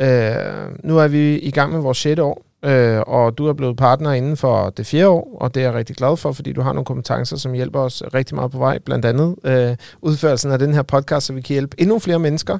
øh, 0.00 0.36
nu 0.84 0.98
er 0.98 1.08
vi 1.08 1.38
i 1.38 1.50
gang 1.50 1.72
med 1.72 1.80
vores 1.80 1.98
6. 1.98 2.20
år, 2.20 2.44
øh, 2.64 3.00
og 3.00 3.38
du 3.38 3.46
er 3.46 3.52
blevet 3.52 3.76
partner 3.76 4.12
inden 4.12 4.36
for 4.36 4.70
det 4.70 4.86
fjerde 4.86 5.08
år, 5.08 5.36
og 5.40 5.54
det 5.54 5.60
er 5.60 5.64
jeg 5.64 5.74
rigtig 5.74 5.96
glad 5.96 6.16
for, 6.16 6.32
fordi 6.32 6.52
du 6.52 6.60
har 6.60 6.72
nogle 6.72 6.84
kompetencer, 6.84 7.36
som 7.36 7.52
hjælper 7.52 7.80
os 7.80 8.02
rigtig 8.14 8.34
meget 8.34 8.50
på 8.50 8.58
vej, 8.58 8.78
blandt 8.78 9.04
andet 9.04 9.36
øh, 9.44 9.76
udførelsen 10.02 10.52
af 10.52 10.58
den 10.58 10.74
her 10.74 10.82
podcast, 10.82 11.26
så 11.26 11.32
vi 11.32 11.40
kan 11.40 11.54
hjælpe 11.54 11.80
endnu 11.80 11.98
flere 11.98 12.18
mennesker. 12.18 12.58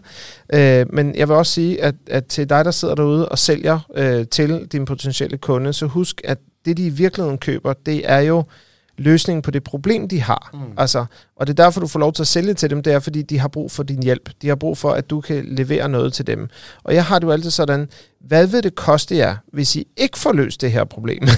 Øh, 0.55 0.87
men 0.93 1.15
jeg 1.17 1.29
vil 1.29 1.37
også 1.37 1.53
sige, 1.53 1.83
at, 1.83 1.95
at 2.07 2.27
til 2.27 2.49
dig, 2.49 2.65
der 2.65 2.71
sidder 2.71 2.95
derude 2.95 3.29
og 3.29 3.39
sælger 3.39 3.79
øh, 3.97 4.27
til 4.27 4.67
din 4.73 4.85
potentielle 4.85 5.39
kunde, 5.39 5.73
så 5.73 5.87
husk, 5.87 6.21
at 6.25 6.39
det 6.65 6.77
de 6.77 6.87
i 6.87 6.89
virkeligheden 6.89 7.39
køber, 7.39 7.73
det 7.73 8.11
er 8.11 8.19
jo 8.19 8.45
løsningen 8.99 9.43
på 9.43 9.51
det 9.51 9.65
problem, 9.65 10.09
de 10.09 10.21
har. 10.21 10.51
Mm. 10.53 10.61
Altså, 10.77 11.05
og 11.37 11.47
det 11.47 11.59
er 11.59 11.65
derfor, 11.65 11.81
du 11.81 11.87
får 11.87 12.01
lov 12.01 12.13
til 12.13 12.23
at 12.23 12.27
sælge 12.27 12.55
til 12.55 12.71
dem, 12.71 12.83
det 12.83 12.93
er, 12.93 13.01
fordi 13.01 13.23
de 13.23 13.39
har 13.39 13.49
brug 13.49 13.71
for 13.71 13.83
din 13.83 14.03
hjælp. 14.03 14.31
De 14.43 14.49
har 14.49 14.55
brug 14.55 14.79
for, 14.79 14.91
at 14.91 15.11
du 15.11 15.21
kan 15.21 15.45
levere 15.45 15.89
noget 15.89 16.13
til 16.13 16.27
dem. 16.27 16.49
Og 16.85 16.95
jeg 16.95 17.05
har 17.05 17.19
det 17.19 17.27
jo 17.27 17.33
altid 17.33 17.51
sådan, 17.51 17.89
hvad 18.21 18.47
vil 18.47 18.63
det 18.63 18.75
koste 18.75 19.17
jer, 19.17 19.37
hvis 19.53 19.77
I 19.77 19.87
ikke 19.97 20.19
får 20.19 20.33
løst 20.33 20.61
det 20.61 20.73
her 20.73 20.85
problem? 20.85 21.23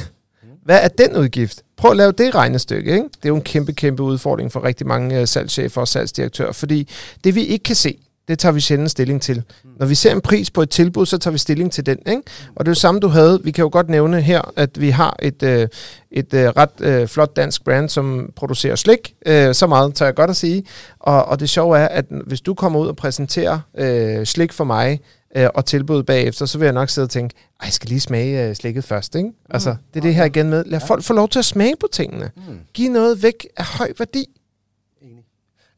Hvad 0.65 0.81
er 0.83 0.89
den 0.89 1.17
udgift? 1.17 1.63
Prøv 1.77 1.91
at 1.91 1.97
lave 1.97 2.13
det 2.13 2.35
regnestykke. 2.35 2.93
Ikke? 2.93 3.05
Det 3.05 3.25
er 3.25 3.29
jo 3.29 3.37
en 3.37 3.43
kæmpe, 3.43 3.73
kæmpe 3.73 4.03
udfordring 4.03 4.53
for 4.53 4.65
rigtig 4.65 4.87
mange 4.87 5.21
uh, 5.21 5.27
salgschefer 5.27 5.81
og 5.81 5.89
salgsdirektører, 5.89 6.53
fordi 6.53 6.89
det 7.25 7.35
vi 7.35 7.45
ikke 7.45 7.63
kan 7.63 7.77
se, 7.77 7.99
det 8.29 8.39
tager 8.39 8.53
vi 8.53 8.61
sjældent 8.61 8.91
stilling 8.91 9.23
til. 9.23 9.43
Mm. 9.65 9.71
Når 9.79 9.87
vi 9.87 9.95
ser 9.95 10.13
en 10.13 10.21
pris 10.21 10.51
på 10.51 10.63
et 10.63 10.71
tilbud, 10.71 11.07
så 11.07 11.19
tager 11.19 11.33
vi 11.33 11.39
stilling 11.39 11.73
til 11.73 11.87
den. 11.87 11.99
Ikke? 12.07 12.23
Og 12.55 12.65
det 12.65 12.69
er 12.69 12.71
jo 12.71 12.75
samme, 12.75 13.01
du 13.01 13.09
havde. 13.09 13.41
Vi 13.45 13.51
kan 13.51 13.63
jo 13.63 13.69
godt 13.73 13.89
nævne 13.89 14.23
her, 14.23 14.53
at 14.57 14.81
vi 14.81 14.91
har 14.91 15.17
et, 15.23 15.43
øh, 15.43 15.69
et 16.11 16.35
øh, 16.35 16.49
ret 16.49 16.81
øh, 16.81 17.09
flot 17.09 17.37
dansk 17.37 17.65
brand, 17.65 17.89
som 17.89 18.33
producerer 18.37 18.77
slik. 18.77 19.15
Øh, 19.27 19.55
så 19.55 19.67
meget 19.67 19.95
tager 19.95 20.07
jeg 20.07 20.15
godt 20.15 20.31
at 20.31 20.37
sige. 20.37 20.65
Og, 20.99 21.25
og 21.25 21.41
det 21.41 21.49
sjove 21.51 21.79
er, 21.79 21.89
at 21.89 22.05
hvis 22.27 22.41
du 22.41 22.55
kommer 22.55 22.81
ud 22.81 22.87
og 22.89 22.97
præsenterer 22.97 23.59
øh, 23.79 24.25
slik 24.27 24.53
for 24.53 24.65
mig, 24.65 25.01
øh, 25.37 25.49
og 25.55 25.65
tilbuddet 25.65 26.07
bagefter, 26.07 26.47
så 26.47 26.59
vil 26.59 26.65
jeg 26.67 26.73
nok 26.73 26.89
sidde 26.91 27.07
og 27.07 27.11
tænke, 27.11 27.35
jeg 27.65 27.73
skal 27.73 27.89
lige 27.89 28.01
smage 28.01 28.49
øh, 28.49 28.55
slikket 28.55 28.85
først. 28.85 29.15
Ikke? 29.15 29.29
Mm. 29.29 29.35
Altså, 29.51 29.77
det 29.95 30.01
er 30.01 30.03
det 30.03 30.15
her 30.15 30.25
igen 30.25 30.51
med. 30.51 30.65
Lad 30.65 30.81
ja. 30.81 30.87
folk 30.87 31.03
få 31.03 31.13
lov 31.13 31.29
til 31.29 31.39
at 31.39 31.45
smage 31.45 31.75
på 31.81 31.87
tingene. 31.93 32.31
Mm. 32.37 32.59
Giv 32.75 32.91
noget 32.91 33.23
væk 33.23 33.47
af 33.57 33.65
høj 33.65 33.93
værdi. 33.99 34.27
Enig. 35.03 35.25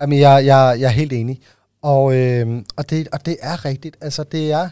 Jamen, 0.00 0.18
jeg, 0.18 0.46
jeg, 0.46 0.76
jeg 0.80 0.86
er 0.86 0.92
helt 0.92 1.12
enig. 1.12 1.40
Og, 1.86 2.16
øh, 2.16 2.62
og, 2.76 2.90
det, 2.90 3.08
og 3.12 3.26
det 3.26 3.36
er 3.40 3.64
rigtigt. 3.64 3.96
Altså, 4.00 4.22
det 4.22 4.52
er 4.52 4.68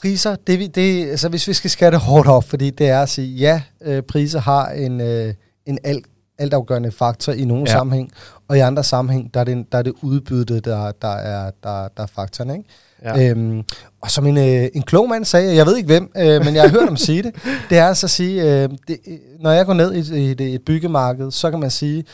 priser, 0.00 0.36
det, 0.46 0.74
det, 0.74 1.10
altså, 1.10 1.28
hvis 1.28 1.48
vi 1.48 1.52
skal 1.52 1.70
skære 1.70 1.90
det 1.90 2.00
hårdt 2.00 2.28
op, 2.28 2.44
fordi 2.44 2.70
det 2.70 2.88
er 2.88 3.02
at 3.02 3.08
sige, 3.08 3.28
ja, 3.28 3.62
øh, 3.82 4.02
priser 4.02 4.40
har 4.40 4.70
en, 4.70 5.00
øh, 5.00 5.34
en 5.66 5.78
al, 5.84 6.02
altafgørende 6.38 6.90
faktor 6.92 7.32
i 7.32 7.44
nogle 7.44 7.64
ja. 7.66 7.72
sammenhæng, 7.72 8.12
og 8.48 8.56
i 8.56 8.60
andre 8.60 8.84
sammenhæng, 8.84 9.34
der 9.34 9.40
er 9.40 9.44
det, 9.44 9.72
der 9.72 9.78
er 9.78 9.82
det 9.82 9.92
udbyttet, 10.02 10.64
der, 10.64 10.92
der, 11.02 11.08
er, 11.08 11.50
der, 11.62 11.88
der 11.96 12.02
er 12.02 12.06
faktoren. 12.06 12.50
Ikke? 12.50 12.64
Ja. 13.04 13.30
Øhm, 13.30 13.62
og 14.00 14.10
som 14.10 14.26
en, 14.26 14.36
øh, 14.36 14.68
en 14.74 14.82
klog 14.82 15.08
mand 15.08 15.24
sagde, 15.24 15.56
jeg 15.56 15.66
ved 15.66 15.76
ikke 15.76 15.86
hvem, 15.86 16.12
øh, 16.16 16.44
men 16.44 16.54
jeg 16.54 16.62
har 16.62 16.70
hørt 16.70 16.84
ham 16.84 16.96
sige 16.96 17.22
det, 17.22 17.34
det 17.70 17.78
er 17.78 17.86
altså 17.86 18.06
at 18.06 18.10
sige, 18.10 18.42
øh, 18.42 18.68
det, 18.88 18.98
når 19.40 19.50
jeg 19.50 19.66
går 19.66 19.74
ned 19.74 19.94
i, 19.94 20.20
i 20.20 20.30
et, 20.30 20.40
et 20.40 20.62
byggemarked, 20.64 21.30
så 21.30 21.50
kan 21.50 21.60
man 21.60 21.70
sige, 21.70 22.04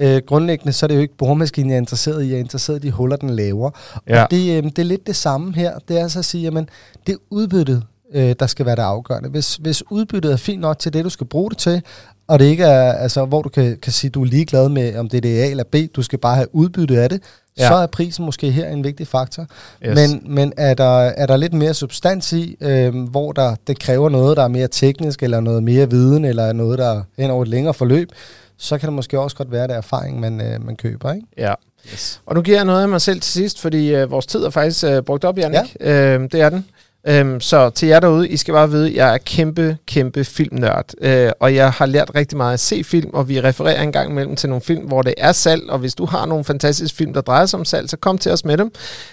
øh, 0.00 0.22
grundlæggende 0.26 0.72
så 0.72 0.86
er 0.86 0.88
det 0.88 0.94
jo 0.94 1.00
ikke 1.00 1.16
boremaskinen, 1.16 1.70
jeg 1.70 1.76
er 1.76 1.80
interesseret 1.80 2.24
i, 2.24 2.28
jeg 2.28 2.34
er 2.34 2.40
interesseret 2.40 2.84
i 2.84 2.86
de 2.86 2.92
huller, 2.92 3.16
den 3.16 3.30
laver. 3.30 3.70
Ja. 4.08 4.22
Og 4.22 4.30
det, 4.30 4.56
øh, 4.56 4.62
det 4.62 4.78
er 4.78 4.82
lidt 4.82 5.06
det 5.06 5.16
samme 5.16 5.54
her, 5.54 5.78
det 5.88 5.98
er 5.98 6.02
altså 6.02 6.18
at 6.18 6.24
sige, 6.24 6.42
jamen 6.42 6.68
det 7.06 7.12
er 7.12 7.18
udbyttet, 7.30 7.82
øh, 8.14 8.34
der 8.40 8.46
skal 8.46 8.66
være 8.66 8.76
det 8.76 8.82
afgørende. 8.82 9.28
Hvis, 9.28 9.56
hvis 9.56 9.82
udbyttet 9.90 10.32
er 10.32 10.36
fint 10.36 10.60
nok 10.60 10.78
til 10.78 10.92
det, 10.92 11.04
du 11.04 11.10
skal 11.10 11.26
bruge 11.26 11.50
det 11.50 11.58
til, 11.58 11.82
og 12.28 12.38
det 12.38 12.44
ikke 12.44 12.64
er, 12.64 12.92
altså, 12.92 13.24
hvor 13.24 13.42
du 13.42 13.48
kan, 13.48 13.78
kan 13.82 13.92
sige, 13.92 14.10
du 14.10 14.22
er 14.22 14.26
ligeglad 14.26 14.68
med, 14.68 14.96
om 14.96 15.08
det 15.08 15.24
er 15.24 15.44
A 15.44 15.50
eller 15.50 15.64
B, 15.64 15.76
du 15.96 16.02
skal 16.02 16.18
bare 16.18 16.34
have 16.34 16.54
udbyttet 16.54 16.96
af 16.96 17.08
det, 17.08 17.22
ja. 17.58 17.68
så 17.68 17.74
er 17.74 17.86
prisen 17.86 18.24
måske 18.24 18.50
her 18.50 18.68
en 18.68 18.84
vigtig 18.84 19.06
faktor. 19.06 19.46
Yes. 19.86 19.94
Men, 19.94 20.34
men 20.34 20.52
er, 20.56 20.74
der, 20.74 20.98
er 21.00 21.26
der 21.26 21.36
lidt 21.36 21.52
mere 21.52 21.74
substans 21.74 22.32
i, 22.32 22.56
øh, 22.60 22.96
hvor 22.96 23.32
der, 23.32 23.54
det 23.66 23.78
kræver 23.78 24.08
noget, 24.08 24.36
der 24.36 24.42
er 24.42 24.48
mere 24.48 24.68
teknisk, 24.68 25.22
eller 25.22 25.40
noget 25.40 25.62
mere 25.62 25.90
viden, 25.90 26.24
eller 26.24 26.52
noget, 26.52 26.78
der 26.78 27.02
er 27.18 27.30
over 27.30 27.42
et 27.42 27.48
længere 27.48 27.74
forløb, 27.74 28.12
så 28.58 28.78
kan 28.78 28.86
det 28.86 28.94
måske 28.94 29.20
også 29.20 29.36
godt 29.36 29.50
være, 29.50 29.66
det 29.66 29.76
erfaring, 29.76 30.20
man, 30.20 30.40
øh, 30.40 30.66
man 30.66 30.76
køber. 30.76 31.12
Ikke? 31.12 31.26
Ja. 31.36 31.54
Yes. 31.92 32.20
Og 32.26 32.34
nu 32.34 32.42
giver 32.42 32.56
jeg 32.56 32.64
noget 32.64 32.82
af 32.82 32.88
mig 32.88 33.00
selv 33.00 33.20
til 33.20 33.32
sidst, 33.32 33.60
fordi 33.60 33.94
øh, 33.94 34.10
vores 34.10 34.26
tid 34.26 34.44
er 34.44 34.50
faktisk 34.50 34.84
øh, 34.84 35.02
brugt 35.02 35.24
op, 35.24 35.38
Jannik. 35.38 35.76
Ja. 35.80 36.14
Øh, 36.14 36.20
det 36.32 36.40
er 36.40 36.50
den. 36.50 36.66
Øhm, 37.06 37.40
så 37.40 37.70
til 37.70 37.88
jer 37.88 38.00
derude, 38.00 38.28
I 38.28 38.36
skal 38.36 38.54
bare 38.54 38.70
vide, 38.70 38.88
at 38.88 38.94
jeg 38.94 39.14
er 39.14 39.18
kæmpe, 39.18 39.76
kæmpe 39.86 40.24
filmnørd. 40.24 40.92
Øh, 41.00 41.30
og 41.40 41.54
jeg 41.54 41.70
har 41.72 41.86
lært 41.86 42.10
rigtig 42.14 42.36
meget 42.36 42.54
at 42.54 42.60
se 42.60 42.84
film, 42.84 43.10
og 43.12 43.28
vi 43.28 43.40
refererer 43.40 43.82
en 43.82 43.92
gang 43.92 44.10
imellem 44.10 44.36
til 44.36 44.48
nogle 44.48 44.62
film, 44.62 44.86
hvor 44.86 45.02
det 45.02 45.14
er 45.18 45.32
salg. 45.32 45.70
Og 45.70 45.78
hvis 45.78 45.94
du 45.94 46.06
har 46.06 46.26
nogle 46.26 46.44
fantastiske 46.44 46.96
film, 46.96 47.12
der 47.12 47.20
drejer 47.20 47.46
sig 47.46 47.58
om 47.58 47.64
salg, 47.64 47.90
så 47.90 47.96
kom 47.96 48.18
til 48.18 48.32
os 48.32 48.44
med 48.44 48.56
dem. 48.56 48.72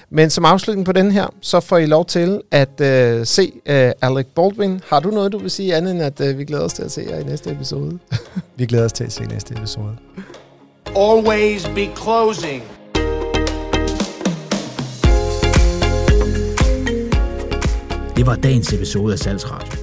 Men 0.10 0.30
som 0.30 0.46
afslutning 0.46 0.86
på 0.86 0.92
den 0.92 1.12
her, 1.12 1.28
så 1.42 1.60
får 1.60 1.78
I 1.78 1.86
lov 1.86 2.06
til 2.06 2.42
at 2.52 2.82
øh, 2.82 3.26
se 3.26 3.52
øh, 3.66 3.92
Alec 4.02 4.26
Baldwin. 4.36 4.82
Har 4.90 5.00
du 5.00 5.10
noget, 5.10 5.32
du 5.32 5.38
vil 5.38 5.52
sige 5.52 5.76
andet 5.76 5.92
end, 5.92 6.02
at 6.02 6.22
øh, 6.22 6.38
vi 6.38 6.46
glæder 6.46 6.64
os 6.64 6.74
til 6.74 6.84
at 6.84 6.92
se 6.92 7.06
jer 7.10 7.20
i 7.20 7.24
næste 7.24 7.52
episode? 7.52 8.00
vi 8.58 8.66
glæder 8.66 8.86
os 8.86 8.94
til 8.94 9.04
at 9.04 9.12
se 9.12 9.24
næste 9.24 9.54
episode. 9.54 9.96
Always 10.96 11.68
be 11.76 11.90
closing. 11.96 12.64
Det 18.16 18.26
var 18.26 18.36
dagens 18.36 18.74
episode 18.74 19.14
af 19.14 19.20
Salgsradio. 19.20 19.78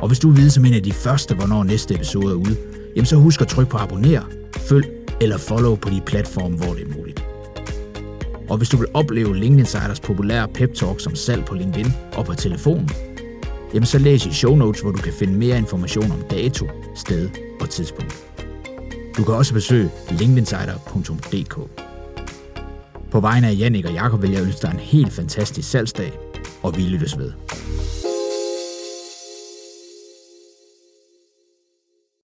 Og 0.00 0.08
hvis 0.08 0.18
du 0.18 0.28
vil 0.28 0.36
vide 0.36 0.50
som 0.50 0.64
en 0.64 0.74
af 0.74 0.82
de 0.82 0.92
første, 0.92 1.34
hvornår 1.34 1.64
næste 1.64 1.94
episode 1.94 2.30
er 2.30 2.34
ude, 2.34 2.56
jamen 2.96 3.06
så 3.06 3.16
husk 3.16 3.40
at 3.40 3.48
trykke 3.48 3.70
på 3.70 3.76
abonner, 3.76 4.22
følg 4.56 4.86
eller 5.20 5.38
follow 5.38 5.76
på 5.76 5.90
de 5.90 6.00
platforme, 6.06 6.56
hvor 6.56 6.74
det 6.74 6.82
er 6.82 6.98
muligt. 6.98 7.24
Og 8.48 8.56
hvis 8.56 8.68
du 8.68 8.76
vil 8.76 8.86
opleve 8.94 9.36
LinkedIn 9.36 9.58
Insiders 9.58 10.00
populære 10.00 10.48
pep 10.48 10.74
talk 10.74 11.06
om 11.06 11.14
salg 11.14 11.44
på 11.44 11.54
LinkedIn 11.54 11.92
og 12.12 12.24
på 12.24 12.34
telefonen, 12.34 12.90
jamen 13.74 13.86
så 13.86 13.98
læs 13.98 14.26
i 14.26 14.32
show 14.32 14.56
notes, 14.56 14.80
hvor 14.80 14.90
du 14.90 14.98
kan 14.98 15.12
finde 15.12 15.34
mere 15.34 15.58
information 15.58 16.10
om 16.10 16.22
dato, 16.30 16.66
sted 16.94 17.30
og 17.60 17.70
tidspunkt. 17.70 18.24
Du 19.16 19.24
kan 19.24 19.34
også 19.34 19.54
besøge 19.54 19.90
linkedinsider.dk. 20.10 21.58
På 23.10 23.20
vegne 23.20 23.48
af 23.48 23.54
Jannik 23.58 23.84
og 23.84 23.92
Jakob 23.92 24.22
vil 24.22 24.30
jeg 24.30 24.42
ønske 24.42 24.62
dig 24.62 24.70
en 24.72 24.80
helt 24.80 25.12
fantastisk 25.12 25.70
salgsdag, 25.70 26.12
og 26.66 26.76
vi 26.76 26.82
lyttes 26.82 27.18
ved. 27.18 27.32